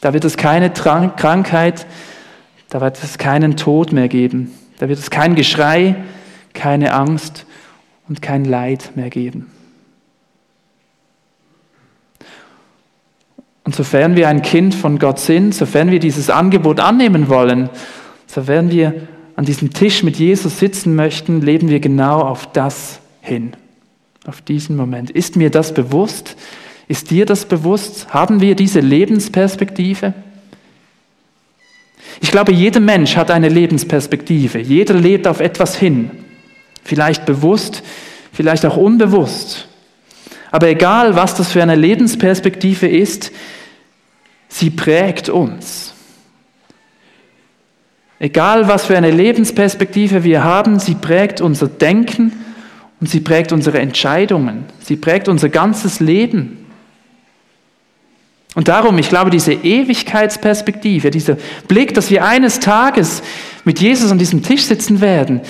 Da 0.00 0.12
wird 0.12 0.24
es 0.24 0.36
keine 0.36 0.70
Krankheit, 0.70 1.86
da 2.68 2.80
wird 2.80 3.02
es 3.02 3.18
keinen 3.18 3.56
Tod 3.56 3.92
mehr 3.92 4.08
geben. 4.08 4.52
Da 4.78 4.88
wird 4.88 4.98
es 4.98 5.10
kein 5.10 5.34
Geschrei, 5.34 5.96
keine 6.54 6.94
Angst 6.94 7.44
und 8.10 8.20
kein 8.20 8.44
Leid 8.44 8.90
mehr 8.96 9.08
geben. 9.08 9.46
Und 13.64 13.74
sofern 13.74 14.16
wir 14.16 14.28
ein 14.28 14.42
Kind 14.42 14.74
von 14.74 14.98
Gott 14.98 15.20
sind, 15.20 15.54
sofern 15.54 15.92
wir 15.92 16.00
dieses 16.00 16.28
Angebot 16.28 16.80
annehmen 16.80 17.28
wollen, 17.28 17.70
sofern 18.26 18.72
wir 18.72 19.06
an 19.36 19.44
diesem 19.44 19.72
Tisch 19.72 20.02
mit 20.02 20.16
Jesus 20.16 20.58
sitzen 20.58 20.96
möchten, 20.96 21.40
leben 21.40 21.68
wir 21.68 21.78
genau 21.78 22.20
auf 22.20 22.52
das 22.52 22.98
hin, 23.20 23.52
auf 24.26 24.42
diesen 24.42 24.76
Moment. 24.76 25.10
Ist 25.10 25.36
mir 25.36 25.50
das 25.50 25.72
bewusst? 25.72 26.36
Ist 26.88 27.12
dir 27.12 27.26
das 27.26 27.44
bewusst? 27.44 28.12
Haben 28.12 28.40
wir 28.40 28.56
diese 28.56 28.80
Lebensperspektive? 28.80 30.14
Ich 32.20 32.32
glaube, 32.32 32.52
jeder 32.52 32.80
Mensch 32.80 33.14
hat 33.14 33.30
eine 33.30 33.48
Lebensperspektive. 33.48 34.58
Jeder 34.58 34.94
lebt 34.94 35.28
auf 35.28 35.38
etwas 35.38 35.76
hin. 35.76 36.10
Vielleicht 36.84 37.26
bewusst, 37.26 37.82
vielleicht 38.32 38.64
auch 38.66 38.76
unbewusst. 38.76 39.68
Aber 40.50 40.68
egal, 40.68 41.14
was 41.14 41.34
das 41.34 41.52
für 41.52 41.62
eine 41.62 41.76
Lebensperspektive 41.76 42.88
ist, 42.88 43.30
sie 44.48 44.70
prägt 44.70 45.28
uns. 45.28 45.94
Egal, 48.18 48.68
was 48.68 48.84
für 48.84 48.96
eine 48.96 49.10
Lebensperspektive 49.10 50.24
wir 50.24 50.44
haben, 50.44 50.78
sie 50.78 50.94
prägt 50.94 51.40
unser 51.40 51.68
Denken 51.68 52.32
und 53.00 53.08
sie 53.08 53.20
prägt 53.20 53.52
unsere 53.52 53.78
Entscheidungen. 53.78 54.64
Sie 54.80 54.96
prägt 54.96 55.28
unser 55.28 55.48
ganzes 55.48 56.00
Leben. 56.00 56.66
Und 58.54 58.68
darum, 58.68 58.98
ich 58.98 59.08
glaube, 59.08 59.30
diese 59.30 59.52
Ewigkeitsperspektive, 59.52 61.10
dieser 61.10 61.38
Blick, 61.68 61.94
dass 61.94 62.10
wir 62.10 62.24
eines 62.24 62.60
Tages 62.60 63.22
mit 63.64 63.80
Jesus 63.80 64.10
an 64.10 64.18
diesem 64.18 64.42
Tisch 64.42 64.64
sitzen 64.64 65.00
werden, 65.00 65.40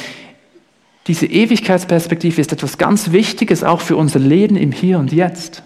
diese 1.11 1.27
Ewigkeitsperspektive 1.27 2.41
ist 2.41 2.53
etwas 2.53 2.79
ganz 2.79 3.11
Wichtiges 3.11 3.65
auch 3.65 3.81
für 3.81 3.97
unser 3.97 4.21
Leben 4.21 4.55
im 4.55 4.71
Hier 4.71 4.97
und 5.01 5.11
Jetzt. 5.11 5.65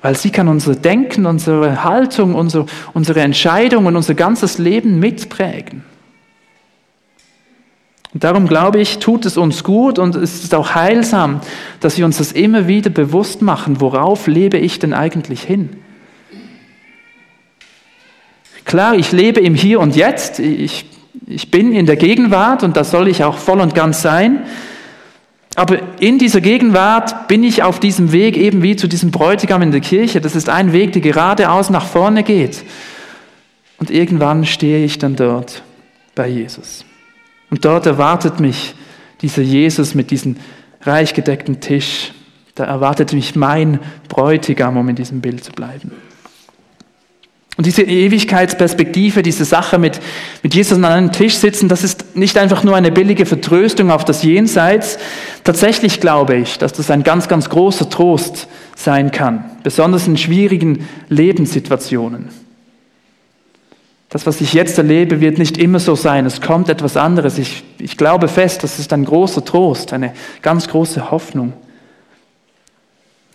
Weil 0.00 0.14
sie 0.14 0.30
kann 0.30 0.46
unser 0.46 0.76
Denken, 0.76 1.26
unsere 1.26 1.82
Haltung, 1.82 2.36
unsere, 2.36 2.66
unsere 2.94 3.20
Entscheidungen, 3.20 3.96
unser 3.96 4.14
ganzes 4.14 4.58
Leben 4.58 5.00
mitprägen. 5.00 5.82
Und 8.14 8.22
darum 8.22 8.46
glaube 8.46 8.78
ich, 8.78 9.00
tut 9.00 9.26
es 9.26 9.36
uns 9.36 9.64
gut 9.64 9.98
und 9.98 10.14
es 10.14 10.44
ist 10.44 10.54
auch 10.54 10.76
heilsam, 10.76 11.40
dass 11.80 11.98
wir 11.98 12.04
uns 12.04 12.18
das 12.18 12.30
immer 12.30 12.68
wieder 12.68 12.90
bewusst 12.90 13.42
machen, 13.42 13.80
worauf 13.80 14.28
lebe 14.28 14.56
ich 14.56 14.78
denn 14.78 14.94
eigentlich 14.94 15.42
hin? 15.42 15.70
Klar, 18.64 18.94
ich 18.94 19.10
lebe 19.10 19.40
im 19.40 19.56
Hier 19.56 19.80
und 19.80 19.96
Jetzt, 19.96 20.38
ich 20.38 20.86
ich 21.26 21.50
bin 21.50 21.72
in 21.72 21.86
der 21.86 21.96
Gegenwart 21.96 22.62
und 22.62 22.76
das 22.76 22.90
soll 22.90 23.08
ich 23.08 23.24
auch 23.24 23.38
voll 23.38 23.60
und 23.60 23.74
ganz 23.74 24.02
sein. 24.02 24.44
Aber 25.56 25.78
in 26.00 26.18
dieser 26.18 26.40
Gegenwart 26.40 27.28
bin 27.28 27.42
ich 27.42 27.62
auf 27.62 27.80
diesem 27.80 28.12
Weg 28.12 28.36
eben 28.36 28.62
wie 28.62 28.76
zu 28.76 28.86
diesem 28.86 29.10
Bräutigam 29.10 29.62
in 29.62 29.72
der 29.72 29.80
Kirche. 29.80 30.20
Das 30.20 30.36
ist 30.36 30.48
ein 30.48 30.72
Weg, 30.72 30.92
der 30.92 31.02
geradeaus 31.02 31.70
nach 31.70 31.86
vorne 31.86 32.22
geht. 32.22 32.64
Und 33.78 33.90
irgendwann 33.90 34.46
stehe 34.46 34.84
ich 34.84 34.98
dann 34.98 35.16
dort 35.16 35.62
bei 36.14 36.28
Jesus. 36.28 36.84
Und 37.50 37.64
dort 37.64 37.86
erwartet 37.86 38.38
mich 38.40 38.74
dieser 39.22 39.42
Jesus 39.42 39.94
mit 39.94 40.10
diesem 40.10 40.36
reich 40.82 41.14
gedeckten 41.14 41.60
Tisch. 41.60 42.12
Da 42.54 42.64
erwartet 42.64 43.12
mich 43.12 43.34
mein 43.36 43.80
Bräutigam, 44.08 44.76
um 44.76 44.88
in 44.88 44.96
diesem 44.96 45.20
Bild 45.20 45.42
zu 45.42 45.52
bleiben. 45.52 45.92
Und 47.60 47.66
diese 47.66 47.82
Ewigkeitsperspektive, 47.82 49.22
diese 49.22 49.44
Sache 49.44 49.78
mit, 49.78 50.00
mit 50.42 50.54
Jesus 50.54 50.78
an 50.78 50.86
einem 50.86 51.12
Tisch 51.12 51.36
sitzen, 51.36 51.68
das 51.68 51.84
ist 51.84 52.16
nicht 52.16 52.38
einfach 52.38 52.64
nur 52.64 52.74
eine 52.74 52.90
billige 52.90 53.26
Vertröstung 53.26 53.90
auf 53.90 54.02
das 54.06 54.22
Jenseits. 54.22 54.96
Tatsächlich 55.44 56.00
glaube 56.00 56.36
ich, 56.36 56.56
dass 56.56 56.72
das 56.72 56.90
ein 56.90 57.02
ganz, 57.02 57.28
ganz 57.28 57.50
großer 57.50 57.90
Trost 57.90 58.48
sein 58.76 59.10
kann, 59.10 59.44
besonders 59.62 60.06
in 60.06 60.16
schwierigen 60.16 60.88
Lebenssituationen. 61.10 62.30
Das, 64.08 64.24
was 64.24 64.40
ich 64.40 64.54
jetzt 64.54 64.78
erlebe, 64.78 65.20
wird 65.20 65.36
nicht 65.36 65.58
immer 65.58 65.80
so 65.80 65.96
sein. 65.96 66.24
Es 66.24 66.40
kommt 66.40 66.70
etwas 66.70 66.96
anderes. 66.96 67.36
Ich, 67.36 67.62
ich 67.76 67.98
glaube 67.98 68.28
fest, 68.28 68.62
das 68.62 68.78
ist 68.78 68.90
ein 68.94 69.04
großer 69.04 69.44
Trost, 69.44 69.92
eine 69.92 70.14
ganz 70.40 70.66
große 70.66 71.10
Hoffnung. 71.10 71.52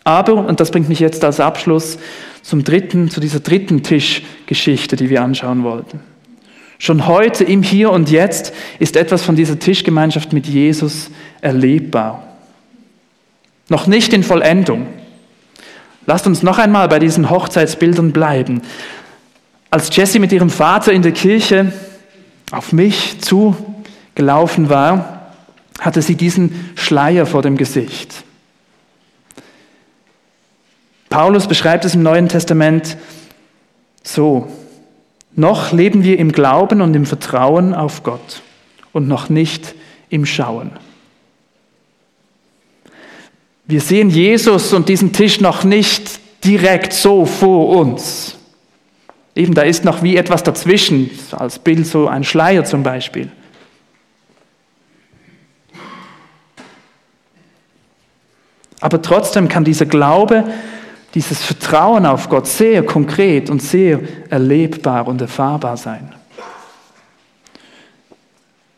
Aber, 0.03 0.33
und 0.33 0.59
das 0.59 0.71
bringt 0.71 0.89
mich 0.89 0.99
jetzt 0.99 1.23
als 1.23 1.39
Abschluss 1.39 1.99
zum 2.45 2.63
dritten, 2.63 3.09
zu 3.09 3.19
dieser 3.19 3.39
dritten 3.39 3.81
Tischgeschichte, 3.81 4.95
die 4.95 5.09
wir 5.09 5.23
anschauen 5.23 5.63
wollten. 5.63 5.99
Schon 6.77 7.07
heute, 7.07 7.43
im 7.43 7.63
Hier 7.63 7.89
und 7.89 8.11
Jetzt, 8.11 8.53
ist 8.77 8.97
etwas 8.97 9.23
von 9.23 9.35
dieser 9.35 9.57
Tischgemeinschaft 9.57 10.31
mit 10.31 10.45
Jesus 10.45 11.09
erlebbar. 11.41 12.37
Noch 13.67 13.87
nicht 13.87 14.13
in 14.13 14.21
Vollendung. 14.21 14.85
Lasst 16.05 16.27
uns 16.27 16.43
noch 16.43 16.59
einmal 16.59 16.87
bei 16.87 16.99
diesen 16.99 17.31
Hochzeitsbildern 17.31 18.11
bleiben. 18.11 18.61
Als 19.71 19.95
Jessie 19.95 20.19
mit 20.19 20.31
ihrem 20.31 20.51
Vater 20.51 20.91
in 20.91 21.01
der 21.01 21.13
Kirche 21.13 21.73
auf 22.51 22.71
mich 22.73 23.21
zugelaufen 23.21 24.69
war, 24.69 25.31
hatte 25.79 26.03
sie 26.03 26.15
diesen 26.15 26.69
Schleier 26.75 27.25
vor 27.25 27.41
dem 27.41 27.57
Gesicht. 27.57 28.24
Paulus 31.15 31.47
beschreibt 31.47 31.85
es 31.85 31.95
im 31.95 32.03
Neuen 32.03 32.27
Testament 32.27 32.97
so. 34.03 34.49
Noch 35.33 35.71
leben 35.71 36.03
wir 36.03 36.19
im 36.19 36.33
Glauben 36.33 36.81
und 36.81 36.93
im 36.93 37.05
Vertrauen 37.05 37.73
auf 37.73 38.03
Gott 38.03 38.41
und 38.91 39.07
noch 39.07 39.29
nicht 39.29 39.75
im 40.09 40.25
Schauen. 40.25 40.71
Wir 43.65 43.79
sehen 43.79 44.09
Jesus 44.09 44.73
und 44.73 44.89
diesen 44.89 45.13
Tisch 45.13 45.39
noch 45.39 45.63
nicht 45.63 46.19
direkt 46.43 46.91
so 46.91 47.25
vor 47.25 47.69
uns. 47.69 48.35
Eben, 49.35 49.53
da 49.53 49.61
ist 49.61 49.85
noch 49.85 50.03
wie 50.03 50.17
etwas 50.17 50.43
dazwischen, 50.43 51.09
als 51.31 51.59
Bild 51.59 51.87
so 51.87 52.09
ein 52.09 52.25
Schleier 52.25 52.65
zum 52.65 52.83
Beispiel. 52.83 53.31
Aber 58.81 59.01
trotzdem 59.01 59.47
kann 59.47 59.63
dieser 59.63 59.85
Glaube 59.85 60.43
dieses 61.15 61.41
Vertrauen 61.41 62.05
auf 62.05 62.29
Gott 62.29 62.45
sehr 62.45 62.85
konkret 62.85 63.49
und 63.49 63.61
sehr 63.61 64.01
erlebbar 64.29 65.07
und 65.07 65.21
erfahrbar 65.21 65.77
sein. 65.77 66.11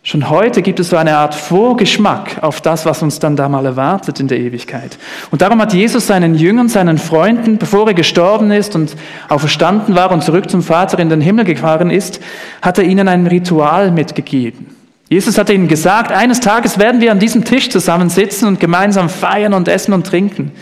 Schon 0.03 0.29
heute 0.29 0.61
gibt 0.61 0.79
es 0.79 0.91
so 0.91 0.95
eine 0.95 1.17
Art 1.17 1.35
Vorgeschmack 1.35 2.41
auf 2.41 2.61
das, 2.61 2.85
was 2.85 3.01
uns 3.01 3.19
dann 3.19 3.35
da 3.35 3.49
mal 3.49 3.65
erwartet 3.65 4.21
in 4.21 4.29
der 4.29 4.39
Ewigkeit. 4.39 4.97
Und 5.31 5.41
darum 5.41 5.59
hat 5.59 5.73
Jesus 5.73 6.07
seinen 6.07 6.35
Jüngern, 6.35 6.69
seinen 6.69 6.97
Freunden, 6.97 7.57
bevor 7.57 7.87
er 7.87 7.93
gestorben 7.93 8.51
ist 8.51 8.73
und 8.75 8.95
auferstanden 9.27 9.95
war 9.95 10.11
und 10.11 10.23
zurück 10.23 10.49
zum 10.49 10.63
Vater 10.63 10.97
in 10.99 11.09
den 11.09 11.19
Himmel 11.19 11.43
gefahren 11.43 11.89
ist, 11.89 12.21
hat 12.61 12.77
er 12.77 12.85
ihnen 12.85 13.09
ein 13.09 13.27
Ritual 13.27 13.91
mitgegeben. 13.91 14.67
Jesus 15.09 15.37
hat 15.37 15.49
ihnen 15.49 15.67
gesagt, 15.67 16.13
eines 16.13 16.39
Tages 16.39 16.79
werden 16.79 17.01
wir 17.01 17.11
an 17.11 17.19
diesem 17.19 17.43
Tisch 17.43 17.69
zusammensitzen 17.69 18.47
und 18.47 18.61
gemeinsam 18.61 19.09
feiern 19.09 19.53
und 19.53 19.67
essen 19.67 19.91
und 19.91 20.07
trinken. 20.07 20.53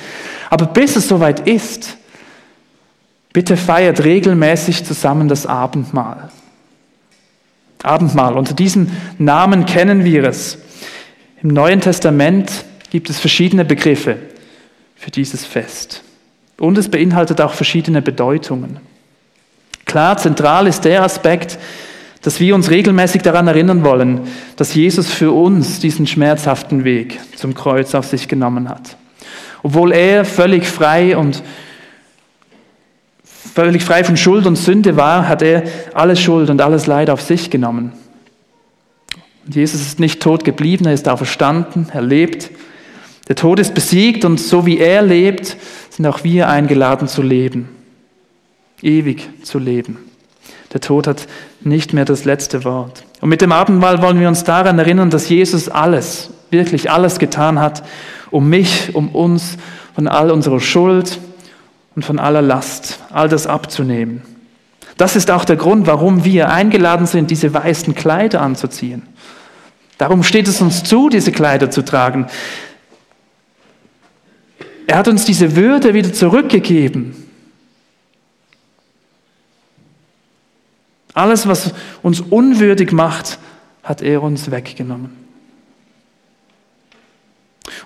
Aber 0.50 0.66
bis 0.66 0.96
es 0.96 1.08
soweit 1.08 1.48
ist, 1.48 1.98
bitte 3.34 3.58
feiert 3.58 4.04
regelmäßig 4.04 4.86
zusammen 4.86 5.28
das 5.28 5.46
Abendmahl. 5.46 6.30
Abendmahl, 7.84 8.36
unter 8.36 8.54
diesem 8.54 8.92
Namen 9.18 9.66
kennen 9.66 10.04
wir 10.04 10.24
es. 10.24 10.58
Im 11.42 11.50
Neuen 11.50 11.82
Testament 11.82 12.52
gibt 12.90 13.10
es 13.10 13.20
verschiedene 13.20 13.66
Begriffe 13.66 14.18
für 14.96 15.12
dieses 15.12 15.46
Fest. 15.46 16.02
Und 16.58 16.78
es 16.78 16.90
beinhaltet 16.90 17.42
auch 17.42 17.54
verschiedene 17.54 18.02
Bedeutungen. 18.02 18.80
Klar, 19.86 20.18
zentral 20.18 20.68
ist 20.68 20.86
der 20.86 21.04
Aspekt, 21.04 21.60
dass 22.22 22.40
wir 22.40 22.56
uns 22.56 22.72
regelmäßig 22.72 23.22
daran 23.22 23.48
erinnern 23.48 23.84
wollen, 23.84 24.22
dass 24.56 24.74
Jesus 24.74 25.08
für 25.08 25.32
uns 25.32 25.80
diesen 25.80 26.08
schmerzhaften 26.08 26.84
Weg 26.84 27.20
zum 27.36 27.54
Kreuz 27.54 27.94
auf 27.94 28.08
sich 28.08 28.28
genommen 28.28 28.68
hat. 28.68 28.98
Obwohl 29.65 29.93
er 29.93 30.25
völlig 30.25 30.67
frei 30.67 31.17
und 31.17 31.41
völlig 33.23 33.84
frei 33.84 34.04
von 34.04 34.15
Schuld 34.15 34.45
und 34.45 34.58
Sünde 34.58 34.95
war, 34.95 35.28
hat 35.28 35.41
er 35.41 35.63
alles 35.95 36.21
Schuld 36.21 36.51
und 36.51 36.62
alles 36.62 36.86
Leid 36.86 37.10
auf 37.10 37.19
sich 37.19 37.49
genommen. 37.49 37.91
Und 39.43 39.56
Jesus 39.56 39.82
ist 39.82 39.99
nicht 39.99 40.21
tot 40.21 40.43
geblieben, 40.43 40.86
er 40.86 40.93
ist 40.93 41.10
auferstanden, 41.10 41.88
er 41.91 42.04
lebt. 42.04 42.51
Der 43.28 43.36
Tod 43.36 43.60
ist 43.60 43.73
besiegt 43.73 44.23
und 44.23 44.39
so 44.39 44.67
wie 44.67 44.78
er 44.78 45.01
lebt, 45.01 45.58
sind 45.89 46.06
auch 46.06 46.23
wir 46.23 46.47
eingeladen 46.47 47.08
zu 47.08 47.23
leben, 47.23 47.67
ewig 48.84 49.28
zu 49.41 49.58
leben. 49.58 49.97
Der 50.73 50.82
Tod 50.82 51.08
hat 51.08 51.25
nicht 51.62 51.91
mehr 51.91 52.06
das 52.06 52.23
letzte 52.23 52.65
Wort. 52.65 53.04
Und 53.19 53.30
mit 53.30 53.41
dem 53.41 53.51
Abendmahl 53.51 53.99
wollen 54.04 54.19
wir 54.19 54.28
uns 54.28 54.43
daran 54.43 54.78
erinnern, 54.78 55.10
dass 55.10 55.28
Jesus 55.28 55.69
alles, 55.69 56.30
wirklich 56.52 56.92
alles 56.92 57.20
getan 57.20 57.60
hat, 57.60 57.84
um 58.32 58.50
mich, 58.50 58.96
um 58.96 59.10
uns 59.10 59.58
von 59.94 60.08
all 60.08 60.32
unserer 60.32 60.60
Schuld 60.60 61.20
und 61.96 62.04
von 62.04 62.20
aller 62.20 62.42
Last, 62.42 63.00
all 63.12 63.30
das 63.30 63.48
abzunehmen. 63.48 64.22
Das 64.98 65.16
ist 65.16 65.30
auch 65.32 65.46
der 65.46 65.56
Grund, 65.56 65.88
warum 65.88 66.24
wir 66.24 66.50
eingeladen 66.50 67.06
sind, 67.06 67.32
diese 67.32 67.54
weißen 67.54 67.96
Kleider 67.96 68.42
anzuziehen. 68.42 69.04
Darum 69.98 70.24
steht 70.24 70.48
es 70.48 70.62
uns 70.62 70.84
zu, 70.84 71.10
diese 71.10 71.32
Kleider 71.32 71.72
zu 71.72 71.84
tragen. 71.84 72.28
Er 74.88 74.98
hat 74.98 75.08
uns 75.08 75.26
diese 75.26 75.56
Würde 75.56 75.94
wieder 75.94 76.14
zurückgegeben. 76.14 77.16
Alles, 81.14 81.48
was 81.48 81.74
uns 82.04 82.20
unwürdig 82.20 82.92
macht, 82.92 83.40
hat 83.84 84.02
er 84.02 84.22
uns 84.22 84.52
weggenommen. 84.52 85.25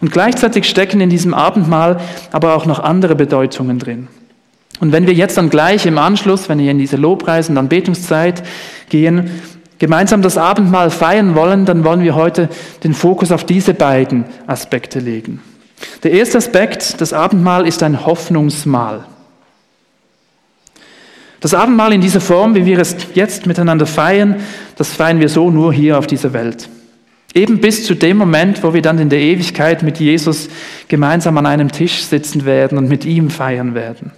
Und 0.02 0.12
gleichzeitig 0.12 0.68
stecken 0.68 1.02
in 1.02 1.10
diesem 1.10 1.34
Abendmahl 1.34 2.00
aber 2.32 2.56
auch 2.56 2.66
noch 2.66 2.80
andere 2.80 3.16
Bedeutungen 3.16 3.80
drin. 3.80 4.08
Und 4.80 4.94
wenn 4.94 5.08
wir 5.08 5.14
jetzt 5.14 5.38
dann 5.38 5.50
gleich 5.50 5.86
im 5.86 5.98
Anschluss, 5.98 6.48
wenn 6.48 6.60
wir 6.60 6.72
in 6.72 6.78
diese 6.78 6.96
Lobpreis- 6.96 7.50
und 7.50 7.58
Anbetungszeit 7.58 8.44
gehen, 8.88 9.30
gemeinsam 9.78 10.22
das 10.22 10.38
Abendmahl 10.38 10.90
feiern 10.90 11.36
wollen, 11.36 11.66
dann 11.66 11.84
wollen 11.84 12.02
wir 12.02 12.16
heute 12.16 12.50
den 12.84 12.94
Fokus 12.94 13.32
auf 13.32 13.44
diese 13.44 13.74
beiden 13.74 14.26
Aspekte 14.48 15.00
legen. 15.00 15.42
Der 16.04 16.12
erste 16.12 16.38
Aspekt, 16.38 17.02
das 17.02 17.14
Abendmahl 17.14 17.68
ist 17.68 17.84
ein 17.84 18.06
Hoffnungsmahl. 18.06 19.06
Das 21.42 21.54
Abendmahl 21.54 21.94
in 21.94 22.02
dieser 22.02 22.20
Form, 22.20 22.56
wie 22.56 22.66
wir 22.66 22.80
es 22.80 22.96
jetzt 23.14 23.46
miteinander 23.46 23.86
feiern, 23.86 24.38
das 24.76 24.92
feiern 24.92 25.22
wir 25.22 25.30
so 25.30 25.50
nur 25.52 25.72
hier 25.72 25.98
auf 25.98 26.08
dieser 26.08 26.34
Welt. 26.34 26.70
Eben 27.34 27.62
bis 27.62 27.86
zu 27.86 27.96
dem 27.96 28.18
Moment, 28.18 28.64
wo 28.64 28.74
wir 28.74 28.82
dann 28.82 28.98
in 28.98 29.10
der 29.10 29.20
Ewigkeit 29.20 29.84
mit 29.84 30.00
Jesus 30.00 30.50
gemeinsam 30.88 31.38
an 31.38 31.46
einem 31.46 31.72
Tisch 31.72 32.04
sitzen 32.04 32.46
werden 32.46 32.78
und 32.78 32.90
mit 32.90 33.06
ihm 33.06 33.30
feiern 33.30 33.76
werden. 33.76 34.12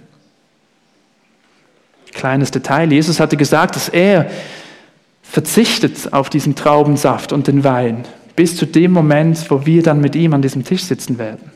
Kleines 2.12 2.50
Detail, 2.50 2.90
Jesus 2.92 3.20
hatte 3.20 3.36
gesagt, 3.36 3.76
dass 3.76 3.88
er 3.88 4.30
verzichtet 5.22 6.12
auf 6.12 6.30
diesen 6.30 6.54
Traubensaft 6.54 7.32
und 7.32 7.46
den 7.46 7.64
Wein, 7.64 8.04
bis 8.36 8.56
zu 8.56 8.66
dem 8.66 8.92
Moment, 8.92 9.50
wo 9.50 9.64
wir 9.66 9.82
dann 9.82 10.00
mit 10.00 10.14
ihm 10.14 10.32
an 10.34 10.42
diesem 10.42 10.64
Tisch 10.64 10.84
sitzen 10.84 11.18
werden. 11.18 11.50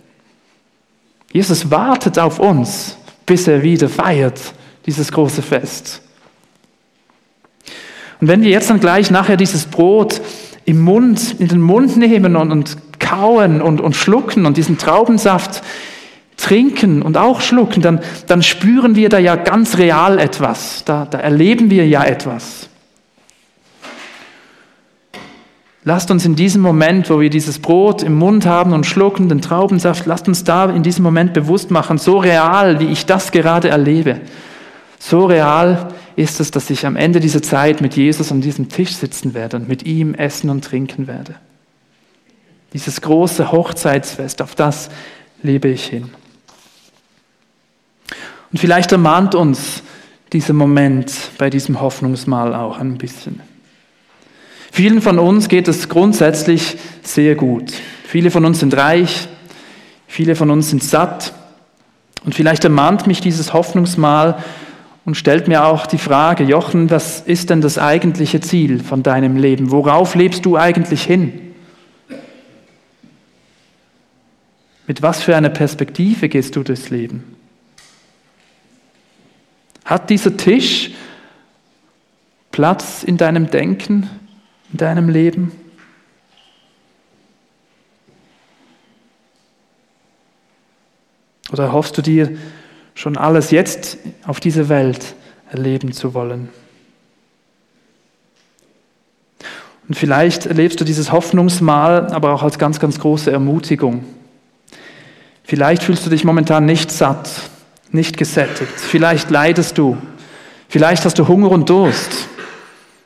Jesus 1.32 1.70
wartet 1.70 2.18
auf 2.18 2.38
uns, 2.38 2.96
bis 3.26 3.48
er 3.48 3.62
wieder 3.62 3.88
feiert, 3.88 4.40
dieses 4.86 5.12
große 5.12 5.42
Fest. 5.42 6.00
Und 8.20 8.28
wenn 8.28 8.42
wir 8.42 8.50
jetzt 8.50 8.70
dann 8.70 8.80
gleich 8.80 9.10
nachher 9.10 9.36
dieses 9.36 9.66
Brot 9.66 10.20
im 10.66 10.83
Mund, 10.83 11.37
in 11.38 11.48
den 11.48 11.61
Mund 11.62 11.96
nehmen 11.96 12.37
und, 12.37 12.52
und 12.52 12.76
kauen 12.98 13.62
und, 13.62 13.81
und 13.81 13.96
schlucken 13.96 14.44
und 14.44 14.57
diesen 14.57 14.76
Traubensaft 14.76 15.62
trinken 16.37 17.02
und 17.02 17.16
auch 17.16 17.40
schlucken, 17.40 17.81
dann, 17.83 18.00
dann 18.26 18.42
spüren 18.42 18.96
wir 18.96 19.09
da 19.09 19.18
ja 19.18 19.37
ganz 19.37 19.79
real 19.79 20.18
etwas. 20.18 20.85
Da, 20.85 21.07
da 21.07 21.18
erleben 21.18 21.70
wir 21.70 21.87
ja 21.87 22.05
etwas. 22.05 22.68
Lasst 25.85 26.11
uns 26.11 26.26
in 26.26 26.35
diesem 26.35 26.62
Moment, 26.62 27.09
wo 27.11 27.20
wir 27.20 27.31
dieses 27.31 27.61
Brot 27.61 28.02
im 28.02 28.16
Mund 28.16 28.44
haben 28.44 28.72
und 28.72 28.87
schlucken, 28.87 29.29
den 29.29 29.40
Traubensaft, 29.40 30.05
lasst 30.07 30.26
uns 30.26 30.42
da 30.42 30.64
in 30.66 30.83
diesem 30.83 31.05
Moment 31.05 31.33
bewusst 31.33 31.70
machen, 31.70 31.96
so 31.96 32.18
real, 32.18 32.81
wie 32.81 32.87
ich 32.87 33.07
das 33.07 33.31
gerade 33.31 33.68
erlebe. 33.68 34.20
So 34.98 35.26
real 35.26 35.94
ist 36.16 36.40
es, 36.40 36.50
dass 36.50 36.70
ich 36.70 36.87
am 36.87 36.96
Ende 36.96 37.20
dieser 37.20 37.42
Zeit 37.42 37.81
mit 37.81 37.94
Jesus 37.94 38.33
an 38.33 38.40
diesem 38.40 38.68
Tisch 38.68 38.94
sitzen 38.96 39.35
werde 39.35 39.59
und 39.59 39.68
mit 39.68 39.85
ihm 39.85 40.14
essen 40.14 40.50
und 40.50 40.64
trinken 40.64 41.07
werde. 41.07 41.37
Dieses 42.72 43.00
große 43.02 43.52
Hochzeitsfest, 43.52 44.42
auf 44.42 44.55
das 44.55 44.88
lebe 45.42 45.68
ich 45.68 45.87
hin. 45.87 46.11
Und 48.50 48.59
vielleicht 48.59 48.92
ermahnt 48.92 49.35
uns 49.35 49.83
dieser 50.33 50.55
Moment 50.55 51.12
bei 51.38 51.50
diesem 51.50 51.81
Hoffnungsmahl 51.81 52.55
auch 52.55 52.79
ein 52.79 52.98
bisschen. 52.98 53.40
Vielen 54.72 55.00
von 55.00 55.18
uns 55.18 55.48
geht 55.48 55.68
es 55.68 55.88
grundsätzlich 55.88 56.76
sehr 57.02 57.35
gut. 57.35 57.72
Viele 58.05 58.31
von 58.31 58.44
uns 58.44 58.61
sind 58.61 58.76
reich, 58.76 59.29
viele 60.07 60.35
von 60.35 60.50
uns 60.50 60.70
sind 60.70 60.83
satt. 60.83 61.33
Und 62.24 62.35
vielleicht 62.35 62.64
ermahnt 62.64 63.07
mich 63.07 63.20
dieses 63.20 63.52
Hoffnungsmahl 63.52 64.42
und 65.06 65.14
stellt 65.14 65.46
mir 65.46 65.64
auch 65.64 65.86
die 65.86 65.98
Frage, 65.98 66.42
Jochen, 66.42 66.90
was 66.90 67.20
ist 67.20 67.48
denn 67.50 67.60
das 67.60 67.78
eigentliche 67.78 68.40
Ziel 68.40 68.82
von 68.82 69.04
deinem 69.04 69.36
Leben? 69.36 69.70
Worauf 69.70 70.16
lebst 70.16 70.44
du 70.44 70.56
eigentlich 70.56 71.04
hin? 71.04 71.54
Mit 74.88 75.02
was 75.02 75.22
für 75.22 75.36
einer 75.36 75.48
Perspektive 75.48 76.28
gehst 76.28 76.56
du 76.56 76.64
durchs 76.64 76.90
Leben? 76.90 77.36
Hat 79.84 80.10
dieser 80.10 80.36
Tisch 80.36 80.90
Platz 82.50 83.04
in 83.04 83.16
deinem 83.16 83.48
Denken, 83.48 84.10
in 84.72 84.78
deinem 84.78 85.08
Leben? 85.08 85.52
Oder 91.52 91.72
hoffst 91.72 91.96
du 91.96 92.02
dir 92.02 92.36
schon 92.96 93.16
alles 93.16 93.52
jetzt 93.52 93.98
auf 94.26 94.40
dieser 94.40 94.68
Welt 94.68 95.14
erleben 95.52 95.92
zu 95.92 96.14
wollen? 96.14 96.48
Und 99.87 99.94
vielleicht 99.94 100.46
erlebst 100.46 100.80
du 100.80 100.85
dieses 100.85 101.12
Hoffnungsmal 101.12 102.09
aber 102.12 102.32
auch 102.32 102.42
als 102.42 102.59
ganz, 102.59 102.80
ganz 102.80 102.98
große 102.98 103.30
Ermutigung. 103.30 104.04
Vielleicht 105.44 105.85
fühlst 105.85 106.04
du 106.04 106.11
dich 106.11 106.24
momentan 106.24 106.64
nicht 106.64 106.90
satt, 106.90 107.30
nicht 107.92 108.16
gesättigt. 108.16 108.72
Vielleicht 108.74 109.30
leidest 109.30 109.78
du. 109.78 109.96
Vielleicht 110.68 111.04
hast 111.04 111.20
du 111.20 111.28
Hunger 111.28 111.52
und 111.52 111.70
Durst. 111.70 112.26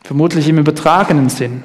Vermutlich 0.02 0.48
im 0.48 0.56
übertragenen 0.56 1.28
Sinn. 1.28 1.62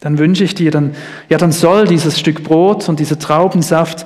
Dann 0.00 0.18
wünsche 0.18 0.44
ich 0.44 0.54
dir, 0.54 0.70
dann, 0.70 0.94
ja, 1.28 1.38
dann 1.38 1.52
soll 1.52 1.86
dieses 1.86 2.18
Stück 2.18 2.42
Brot 2.42 2.88
und 2.88 2.98
dieser 2.98 3.18
Traubensaft 3.18 4.04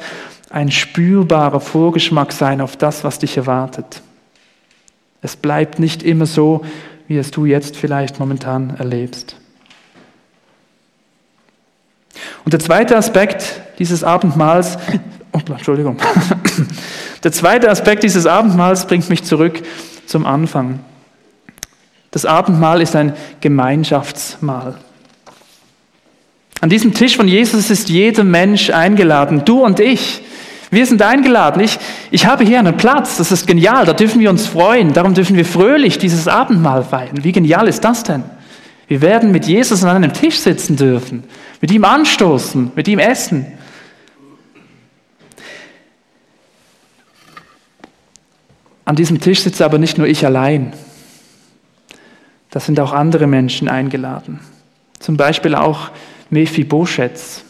ein 0.51 0.71
spürbarer 0.71 1.61
Vorgeschmack 1.61 2.33
sein 2.33 2.61
auf 2.61 2.77
das, 2.77 3.05
was 3.05 3.19
dich 3.19 3.37
erwartet. 3.37 4.03
Es 5.23 5.37
bleibt 5.37 5.79
nicht 5.79 6.03
immer 6.03 6.27
so, 6.27 6.65
wie 7.09 7.17
es 7.17 7.31
du 7.31 7.45
jetzt 7.47 7.77
vielleicht 7.77 8.19
momentan 8.19 8.77
erlebst. 8.77 9.37
Und 12.45 12.53
der 12.53 12.61
zweite 12.61 12.97
Aspekt 12.97 13.63
dieses 13.79 14.05
Abendmahls 14.05 14.77
Oh, 15.33 15.39
Entschuldigung. 15.53 15.97
Der 17.23 17.33
zweite 17.33 17.71
Aspekt 17.71 18.03
dieses 18.03 18.27
Abendmahls 18.27 18.87
bringt 18.87 19.09
mich 19.09 19.25
zurück 19.25 19.63
zum 20.07 20.27
Anfang. 20.27 20.81
Das 22.11 22.25
Abendmahl 22.25 22.81
ist 22.83 22.97
ein 22.97 23.15
Gemeinschaftsmahl. 23.41 24.77
An 26.61 26.69
diesem 26.69 26.93
Tisch 26.93 27.17
von 27.17 27.27
Jesus 27.27 27.71
ist 27.71 27.89
jeder 27.89 28.23
Mensch 28.23 28.71
eingeladen, 28.71 29.45
du 29.45 29.65
und 29.65 29.81
ich. 29.81 30.23
Wir 30.71 30.87
sind 30.87 31.03
eingeladen. 31.03 31.63
Ich, 31.63 31.79
ich 32.11 32.27
habe 32.27 32.45
hier 32.45 32.59
einen 32.59 32.77
Platz, 32.77 33.17
das 33.17 33.33
ist 33.33 33.47
genial, 33.47 33.87
da 33.87 33.93
dürfen 33.93 34.21
wir 34.21 34.31
uns 34.31 34.47
freuen, 34.47 34.93
darum 34.93 35.15
dürfen 35.15 35.37
wir 35.37 35.45
fröhlich 35.45 35.99
dieses 35.99 36.29
Abendmahl 36.29 36.85
feiern. 36.85 37.25
Wie 37.25 37.33
genial 37.33 37.67
ist 37.67 37.83
das 37.83 38.05
denn? 38.05 38.23
Wir 38.87 39.01
werden 39.01 39.33
mit 39.33 39.47
Jesus 39.47 39.83
an 39.83 39.97
einem 39.97 40.13
Tisch 40.13 40.39
sitzen 40.39 40.77
dürfen, 40.77 41.25
mit 41.61 41.73
ihm 41.73 41.85
anstoßen, 41.85 42.73
mit 42.75 42.89
ihm 42.89 42.99
essen. 42.99 43.47
An 48.85 48.97
diesem 48.97 49.21
Tisch 49.21 49.41
sitze 49.43 49.65
aber 49.65 49.79
nicht 49.79 49.97
nur 49.99 50.09
ich 50.09 50.27
allein. 50.27 50.73
Da 52.51 52.61
sind 52.61 52.79
auch 52.81 52.93
andere 52.93 53.27
Menschen 53.29 53.69
eingeladen. 53.69 54.41
Zum 54.99 55.17
Beispiel 55.17 55.55
auch 55.55 55.91
Mephibosheths. 56.31 57.45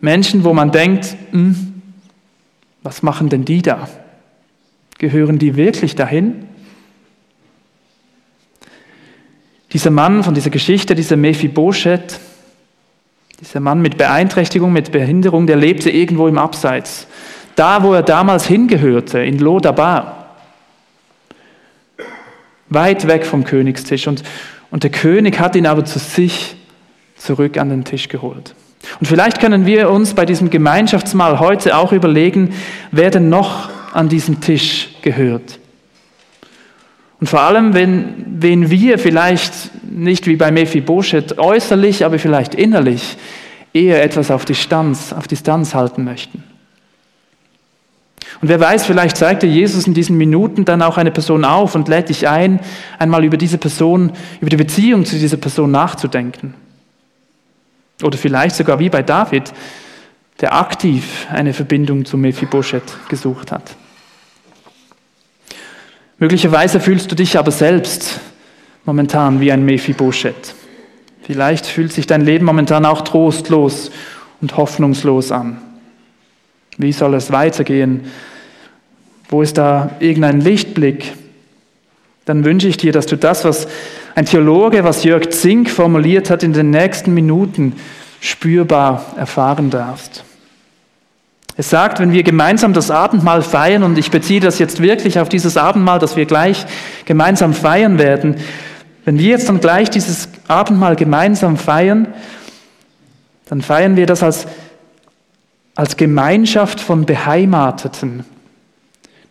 Menschen, 0.00 0.44
wo 0.44 0.52
man 0.52 0.72
denkt, 0.72 1.16
hm, 1.30 1.82
was 2.82 3.02
machen 3.02 3.28
denn 3.28 3.44
die 3.44 3.62
da? 3.62 3.88
Gehören 4.98 5.38
die 5.38 5.56
wirklich 5.56 5.94
dahin? 5.94 6.48
Dieser 9.72 9.90
Mann 9.90 10.22
von 10.24 10.34
dieser 10.34 10.50
Geschichte, 10.50 10.94
dieser 10.94 11.16
Mephibosheth, 11.16 12.18
dieser 13.40 13.60
Mann 13.60 13.80
mit 13.80 13.96
Beeinträchtigung, 13.96 14.72
mit 14.72 14.92
Behinderung, 14.92 15.46
der 15.46 15.56
lebte 15.56 15.90
irgendwo 15.90 16.28
im 16.28 16.38
Abseits 16.38 17.06
da 17.56 17.82
wo 17.82 17.94
er 17.94 18.02
damals 18.02 18.46
hingehörte, 18.46 19.20
in 19.20 19.38
Lodabar. 19.38 20.36
Weit 22.68 23.06
weg 23.06 23.26
vom 23.26 23.44
Königstisch. 23.44 24.06
Und, 24.06 24.22
und 24.70 24.82
der 24.82 24.90
König 24.90 25.38
hat 25.38 25.56
ihn 25.56 25.66
aber 25.66 25.84
zu 25.84 25.98
sich 25.98 26.56
zurück 27.24 27.58
an 27.58 27.68
den 27.68 27.84
Tisch 27.84 28.08
geholt. 28.08 28.54
Und 29.00 29.06
vielleicht 29.06 29.40
können 29.40 29.66
wir 29.66 29.90
uns 29.90 30.14
bei 30.14 30.26
diesem 30.26 30.50
Gemeinschaftsmahl 30.50 31.38
heute 31.38 31.76
auch 31.76 31.92
überlegen, 31.92 32.54
wer 32.90 33.10
denn 33.10 33.28
noch 33.28 33.70
an 33.92 34.08
diesem 34.08 34.40
Tisch 34.40 34.88
gehört. 35.02 35.58
Und 37.20 37.28
vor 37.28 37.42
allem, 37.42 37.72
wenn, 37.72 38.24
wen 38.26 38.68
wir 38.70 38.98
vielleicht 38.98 39.52
nicht 39.88 40.26
wie 40.26 40.36
bei 40.36 40.50
Mephibosheth 40.50 41.38
äußerlich, 41.38 42.04
aber 42.04 42.18
vielleicht 42.18 42.54
innerlich 42.54 43.16
eher 43.72 44.02
etwas 44.02 44.30
auf 44.30 44.44
Distanz, 44.44 45.12
auf 45.12 45.28
Distanz 45.28 45.74
halten 45.74 46.02
möchten. 46.04 46.42
Und 48.40 48.48
wer 48.48 48.58
weiß, 48.58 48.86
vielleicht 48.86 49.16
zeigt 49.16 49.44
dir 49.44 49.48
Jesus 49.48 49.86
in 49.86 49.94
diesen 49.94 50.16
Minuten 50.16 50.64
dann 50.64 50.82
auch 50.82 50.98
eine 50.98 51.12
Person 51.12 51.44
auf 51.44 51.76
und 51.76 51.86
lädt 51.86 52.08
dich 52.08 52.26
ein, 52.26 52.58
einmal 52.98 53.24
über 53.24 53.36
diese 53.36 53.58
Person, 53.58 54.10
über 54.40 54.50
die 54.50 54.56
Beziehung 54.56 55.04
zu 55.04 55.16
dieser 55.16 55.36
Person 55.36 55.70
nachzudenken. 55.70 56.54
Oder 58.02 58.18
vielleicht 58.18 58.56
sogar 58.56 58.78
wie 58.78 58.88
bei 58.88 59.02
David, 59.02 59.52
der 60.40 60.54
aktiv 60.54 61.26
eine 61.30 61.54
Verbindung 61.54 62.04
zu 62.04 62.16
Mephibosheth 62.16 63.08
gesucht 63.08 63.52
hat. 63.52 63.76
Möglicherweise 66.18 66.80
fühlst 66.80 67.10
du 67.10 67.16
dich 67.16 67.38
aber 67.38 67.50
selbst 67.50 68.20
momentan 68.84 69.40
wie 69.40 69.52
ein 69.52 69.64
Mephibosheth. 69.64 70.54
Vielleicht 71.22 71.66
fühlt 71.66 71.92
sich 71.92 72.06
dein 72.06 72.22
Leben 72.22 72.44
momentan 72.44 72.84
auch 72.84 73.02
trostlos 73.02 73.90
und 74.40 74.56
hoffnungslos 74.56 75.30
an. 75.30 75.58
Wie 76.78 76.92
soll 76.92 77.14
es 77.14 77.30
weitergehen? 77.30 78.06
Wo 79.28 79.42
ist 79.42 79.58
da 79.58 79.90
irgendein 80.00 80.40
Lichtblick? 80.40 81.12
Dann 82.24 82.44
wünsche 82.44 82.68
ich 82.68 82.76
dir, 82.76 82.92
dass 82.92 83.06
du 83.06 83.16
das, 83.16 83.44
was 83.44 83.68
ein 84.14 84.26
Theologe, 84.26 84.84
was 84.84 85.04
Jörg 85.04 85.30
Zink 85.30 85.70
formuliert 85.70 86.30
hat, 86.30 86.42
in 86.42 86.52
den 86.52 86.70
nächsten 86.70 87.14
Minuten 87.14 87.74
spürbar 88.20 89.04
erfahren 89.16 89.70
darfst. 89.70 90.24
Es 91.56 91.68
sagt, 91.68 92.00
wenn 92.00 92.12
wir 92.12 92.22
gemeinsam 92.22 92.72
das 92.72 92.90
Abendmahl 92.90 93.42
feiern, 93.42 93.82
und 93.82 93.98
ich 93.98 94.10
beziehe 94.10 94.40
das 94.40 94.58
jetzt 94.58 94.80
wirklich 94.80 95.18
auf 95.18 95.28
dieses 95.28 95.56
Abendmahl, 95.56 95.98
das 95.98 96.16
wir 96.16 96.24
gleich 96.24 96.64
gemeinsam 97.04 97.52
feiern 97.52 97.98
werden, 97.98 98.36
wenn 99.04 99.18
wir 99.18 99.28
jetzt 99.28 99.48
dann 99.48 99.60
gleich 99.60 99.90
dieses 99.90 100.28
Abendmahl 100.48 100.96
gemeinsam 100.96 101.56
feiern, 101.56 102.08
dann 103.46 103.60
feiern 103.60 103.96
wir 103.96 104.06
das 104.06 104.22
als, 104.22 104.46
als 105.74 105.96
Gemeinschaft 105.96 106.80
von 106.80 107.04
Beheimateten, 107.04 108.24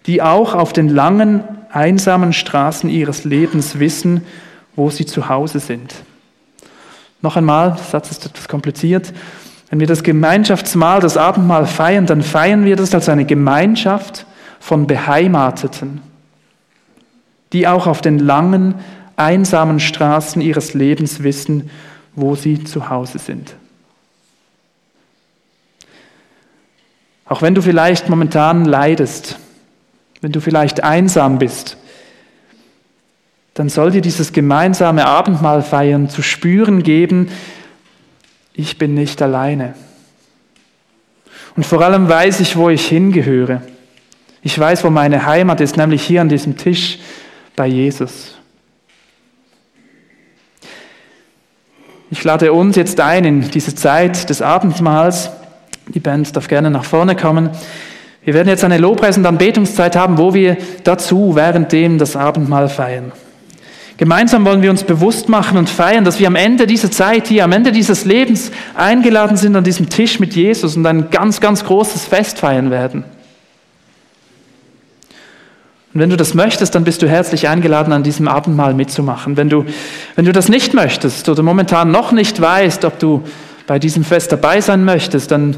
die 0.05 0.21
auch 0.21 0.53
auf 0.53 0.73
den 0.73 0.89
langen, 0.89 1.43
einsamen 1.71 2.33
Straßen 2.33 2.89
ihres 2.89 3.23
Lebens 3.23 3.79
wissen, 3.79 4.25
wo 4.75 4.89
sie 4.89 5.05
zu 5.05 5.29
Hause 5.29 5.59
sind. 5.59 5.93
Noch 7.21 7.37
einmal, 7.37 7.71
der 7.71 7.83
Satz 7.83 8.11
ist 8.11 8.25
etwas 8.25 8.47
kompliziert. 8.47 9.13
Wenn 9.69 9.79
wir 9.79 9.87
das 9.87 10.03
Gemeinschaftsmahl, 10.03 10.99
das 10.99 11.17
Abendmahl 11.17 11.65
feiern, 11.65 12.05
dann 12.05 12.21
feiern 12.21 12.65
wir 12.65 12.75
das 12.75 12.93
als 12.93 13.09
eine 13.09 13.25
Gemeinschaft 13.25 14.25
von 14.59 14.87
Beheimateten, 14.87 16.01
die 17.53 17.67
auch 17.67 17.87
auf 17.87 18.01
den 18.01 18.19
langen, 18.19 18.75
einsamen 19.15 19.79
Straßen 19.79 20.41
ihres 20.41 20.73
Lebens 20.73 21.23
wissen, 21.23 21.69
wo 22.15 22.35
sie 22.35 22.63
zu 22.63 22.89
Hause 22.89 23.19
sind. 23.19 23.55
Auch 27.25 27.41
wenn 27.41 27.55
du 27.55 27.61
vielleicht 27.61 28.09
momentan 28.09 28.65
leidest, 28.65 29.39
wenn 30.19 30.31
du 30.31 30.41
vielleicht 30.41 30.83
einsam 30.83 31.39
bist, 31.39 31.77
dann 33.61 33.69
soll 33.69 33.91
dir 33.91 34.01
dieses 34.01 34.33
gemeinsame 34.33 35.05
Abendmahl 35.05 35.61
feiern 35.61 36.09
zu 36.09 36.23
spüren 36.23 36.81
geben, 36.81 37.29
ich 38.53 38.79
bin 38.79 38.95
nicht 38.95 39.21
alleine. 39.21 39.75
Und 41.55 41.63
vor 41.63 41.79
allem 41.81 42.09
weiß 42.09 42.39
ich, 42.39 42.57
wo 42.57 42.69
ich 42.69 42.87
hingehöre. 42.87 43.61
Ich 44.41 44.57
weiß, 44.57 44.83
wo 44.83 44.89
meine 44.89 45.27
Heimat 45.27 45.61
ist, 45.61 45.77
nämlich 45.77 46.01
hier 46.01 46.21
an 46.21 46.29
diesem 46.29 46.57
Tisch 46.57 46.97
bei 47.55 47.67
Jesus. 47.67 48.33
Ich 52.09 52.23
lade 52.23 52.51
uns 52.51 52.75
jetzt 52.77 52.99
ein 52.99 53.25
in 53.25 53.51
diese 53.51 53.75
Zeit 53.75 54.27
des 54.31 54.41
Abendmahls. 54.41 55.29
Die 55.89 55.99
Band 55.99 56.35
darf 56.35 56.47
gerne 56.47 56.71
nach 56.71 56.85
vorne 56.85 57.15
kommen. 57.15 57.51
Wir 58.23 58.33
werden 58.33 58.47
jetzt 58.47 58.63
eine 58.63 58.79
Lobpreis- 58.79 59.17
und 59.17 59.25
Anbetungszeit 59.27 59.95
haben, 59.95 60.17
wo 60.17 60.33
wir 60.33 60.57
dazu 60.83 61.35
währenddem 61.35 61.99
das 61.99 62.15
Abendmahl 62.15 62.67
feiern. 62.67 63.11
Gemeinsam 64.01 64.45
wollen 64.45 64.63
wir 64.63 64.71
uns 64.71 64.83
bewusst 64.83 65.29
machen 65.29 65.59
und 65.59 65.69
feiern, 65.69 66.03
dass 66.03 66.17
wir 66.17 66.25
am 66.25 66.35
Ende 66.35 66.65
dieser 66.65 66.89
Zeit 66.89 67.27
hier, 67.27 67.43
am 67.43 67.51
Ende 67.51 67.71
dieses 67.71 68.03
Lebens 68.03 68.49
eingeladen 68.73 69.37
sind 69.37 69.55
an 69.55 69.63
diesem 69.63 69.89
Tisch 69.89 70.19
mit 70.19 70.35
Jesus 70.35 70.75
und 70.75 70.83
ein 70.87 71.11
ganz, 71.11 71.39
ganz 71.39 71.63
großes 71.63 72.05
Fest 72.05 72.39
feiern 72.39 72.71
werden. 72.71 73.03
Und 75.93 76.01
wenn 76.01 76.09
du 76.09 76.17
das 76.17 76.33
möchtest, 76.33 76.73
dann 76.73 76.83
bist 76.83 77.03
du 77.03 77.07
herzlich 77.07 77.47
eingeladen, 77.47 77.93
an 77.93 78.01
diesem 78.01 78.27
Abendmahl 78.27 78.73
mitzumachen. 78.73 79.37
Wenn 79.37 79.49
du, 79.49 79.65
wenn 80.15 80.25
du 80.25 80.31
das 80.31 80.49
nicht 80.49 80.73
möchtest 80.73 81.29
oder 81.29 81.43
momentan 81.43 81.91
noch 81.91 82.11
nicht 82.11 82.41
weißt, 82.41 82.85
ob 82.85 82.97
du 82.97 83.21
bei 83.67 83.77
diesem 83.77 84.03
Fest 84.03 84.31
dabei 84.31 84.61
sein 84.61 84.83
möchtest, 84.83 85.29
dann 85.29 85.57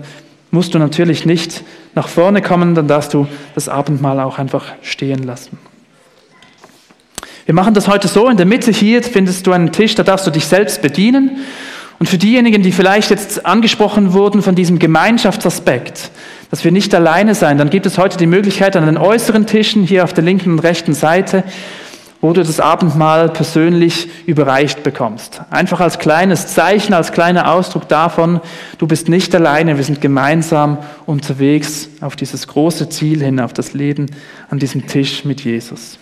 musst 0.51 0.73
du 0.73 0.79
natürlich 0.79 1.25
nicht 1.25 1.63
nach 1.95 2.09
vorne 2.09 2.41
kommen, 2.41 2.75
dann 2.75 2.89
darfst 2.89 3.13
du 3.13 3.25
das 3.55 3.69
Abendmahl 3.69 4.19
auch 4.19 4.37
einfach 4.37 4.65
stehen 4.81 5.23
lassen. 5.23 5.57
Wir 7.45 7.53
machen 7.53 7.73
das 7.73 7.89
heute 7.89 8.07
so, 8.07 8.29
in 8.29 8.37
der 8.37 8.45
Mitte 8.45 8.71
hier 8.71 9.03
findest 9.03 9.45
du 9.45 9.51
einen 9.51 9.73
Tisch, 9.73 9.95
da 9.95 10.03
darfst 10.03 10.25
du 10.25 10.31
dich 10.31 10.45
selbst 10.45 10.81
bedienen. 10.81 11.39
Und 11.99 12.07
für 12.07 12.17
diejenigen, 12.17 12.63
die 12.63 12.71
vielleicht 12.71 13.09
jetzt 13.09 13.45
angesprochen 13.45 14.13
wurden 14.13 14.41
von 14.41 14.55
diesem 14.55 14.79
Gemeinschaftsaspekt, 14.79 16.11
dass 16.51 16.63
wir 16.63 16.71
nicht 16.71 16.95
alleine 16.95 17.35
sein, 17.35 17.57
dann 17.57 17.69
gibt 17.69 17.85
es 17.85 17.97
heute 17.97 18.17
die 18.17 18.27
Möglichkeit 18.27 18.75
an 18.77 18.85
den 18.85 18.97
äußeren 18.97 19.45
Tischen 19.45 19.83
hier 19.83 20.03
auf 20.05 20.13
der 20.13 20.23
linken 20.23 20.51
und 20.51 20.59
rechten 20.59 20.93
Seite, 20.93 21.43
wo 22.21 22.31
du 22.31 22.43
das 22.43 22.61
Abendmahl 22.61 23.27
persönlich 23.27 24.09
überreicht 24.25 24.81
bekommst. 24.83 25.41
Einfach 25.49 25.81
als 25.81 25.99
kleines 25.99 26.47
Zeichen, 26.47 26.93
als 26.93 27.11
kleiner 27.11 27.51
Ausdruck 27.51 27.89
davon, 27.89 28.39
du 28.77 28.87
bist 28.87 29.09
nicht 29.09 29.35
alleine, 29.35 29.75
wir 29.75 29.83
sind 29.83 29.99
gemeinsam 29.99 30.77
unterwegs 31.05 31.89
auf 31.99 32.15
dieses 32.15 32.47
große 32.47 32.87
Ziel 32.87 33.21
hin, 33.21 33.41
auf 33.41 33.51
das 33.51 33.73
Leben 33.73 34.05
an 34.49 34.59
diesem 34.59 34.87
Tisch 34.87 35.25
mit 35.25 35.41
Jesus. 35.41 35.99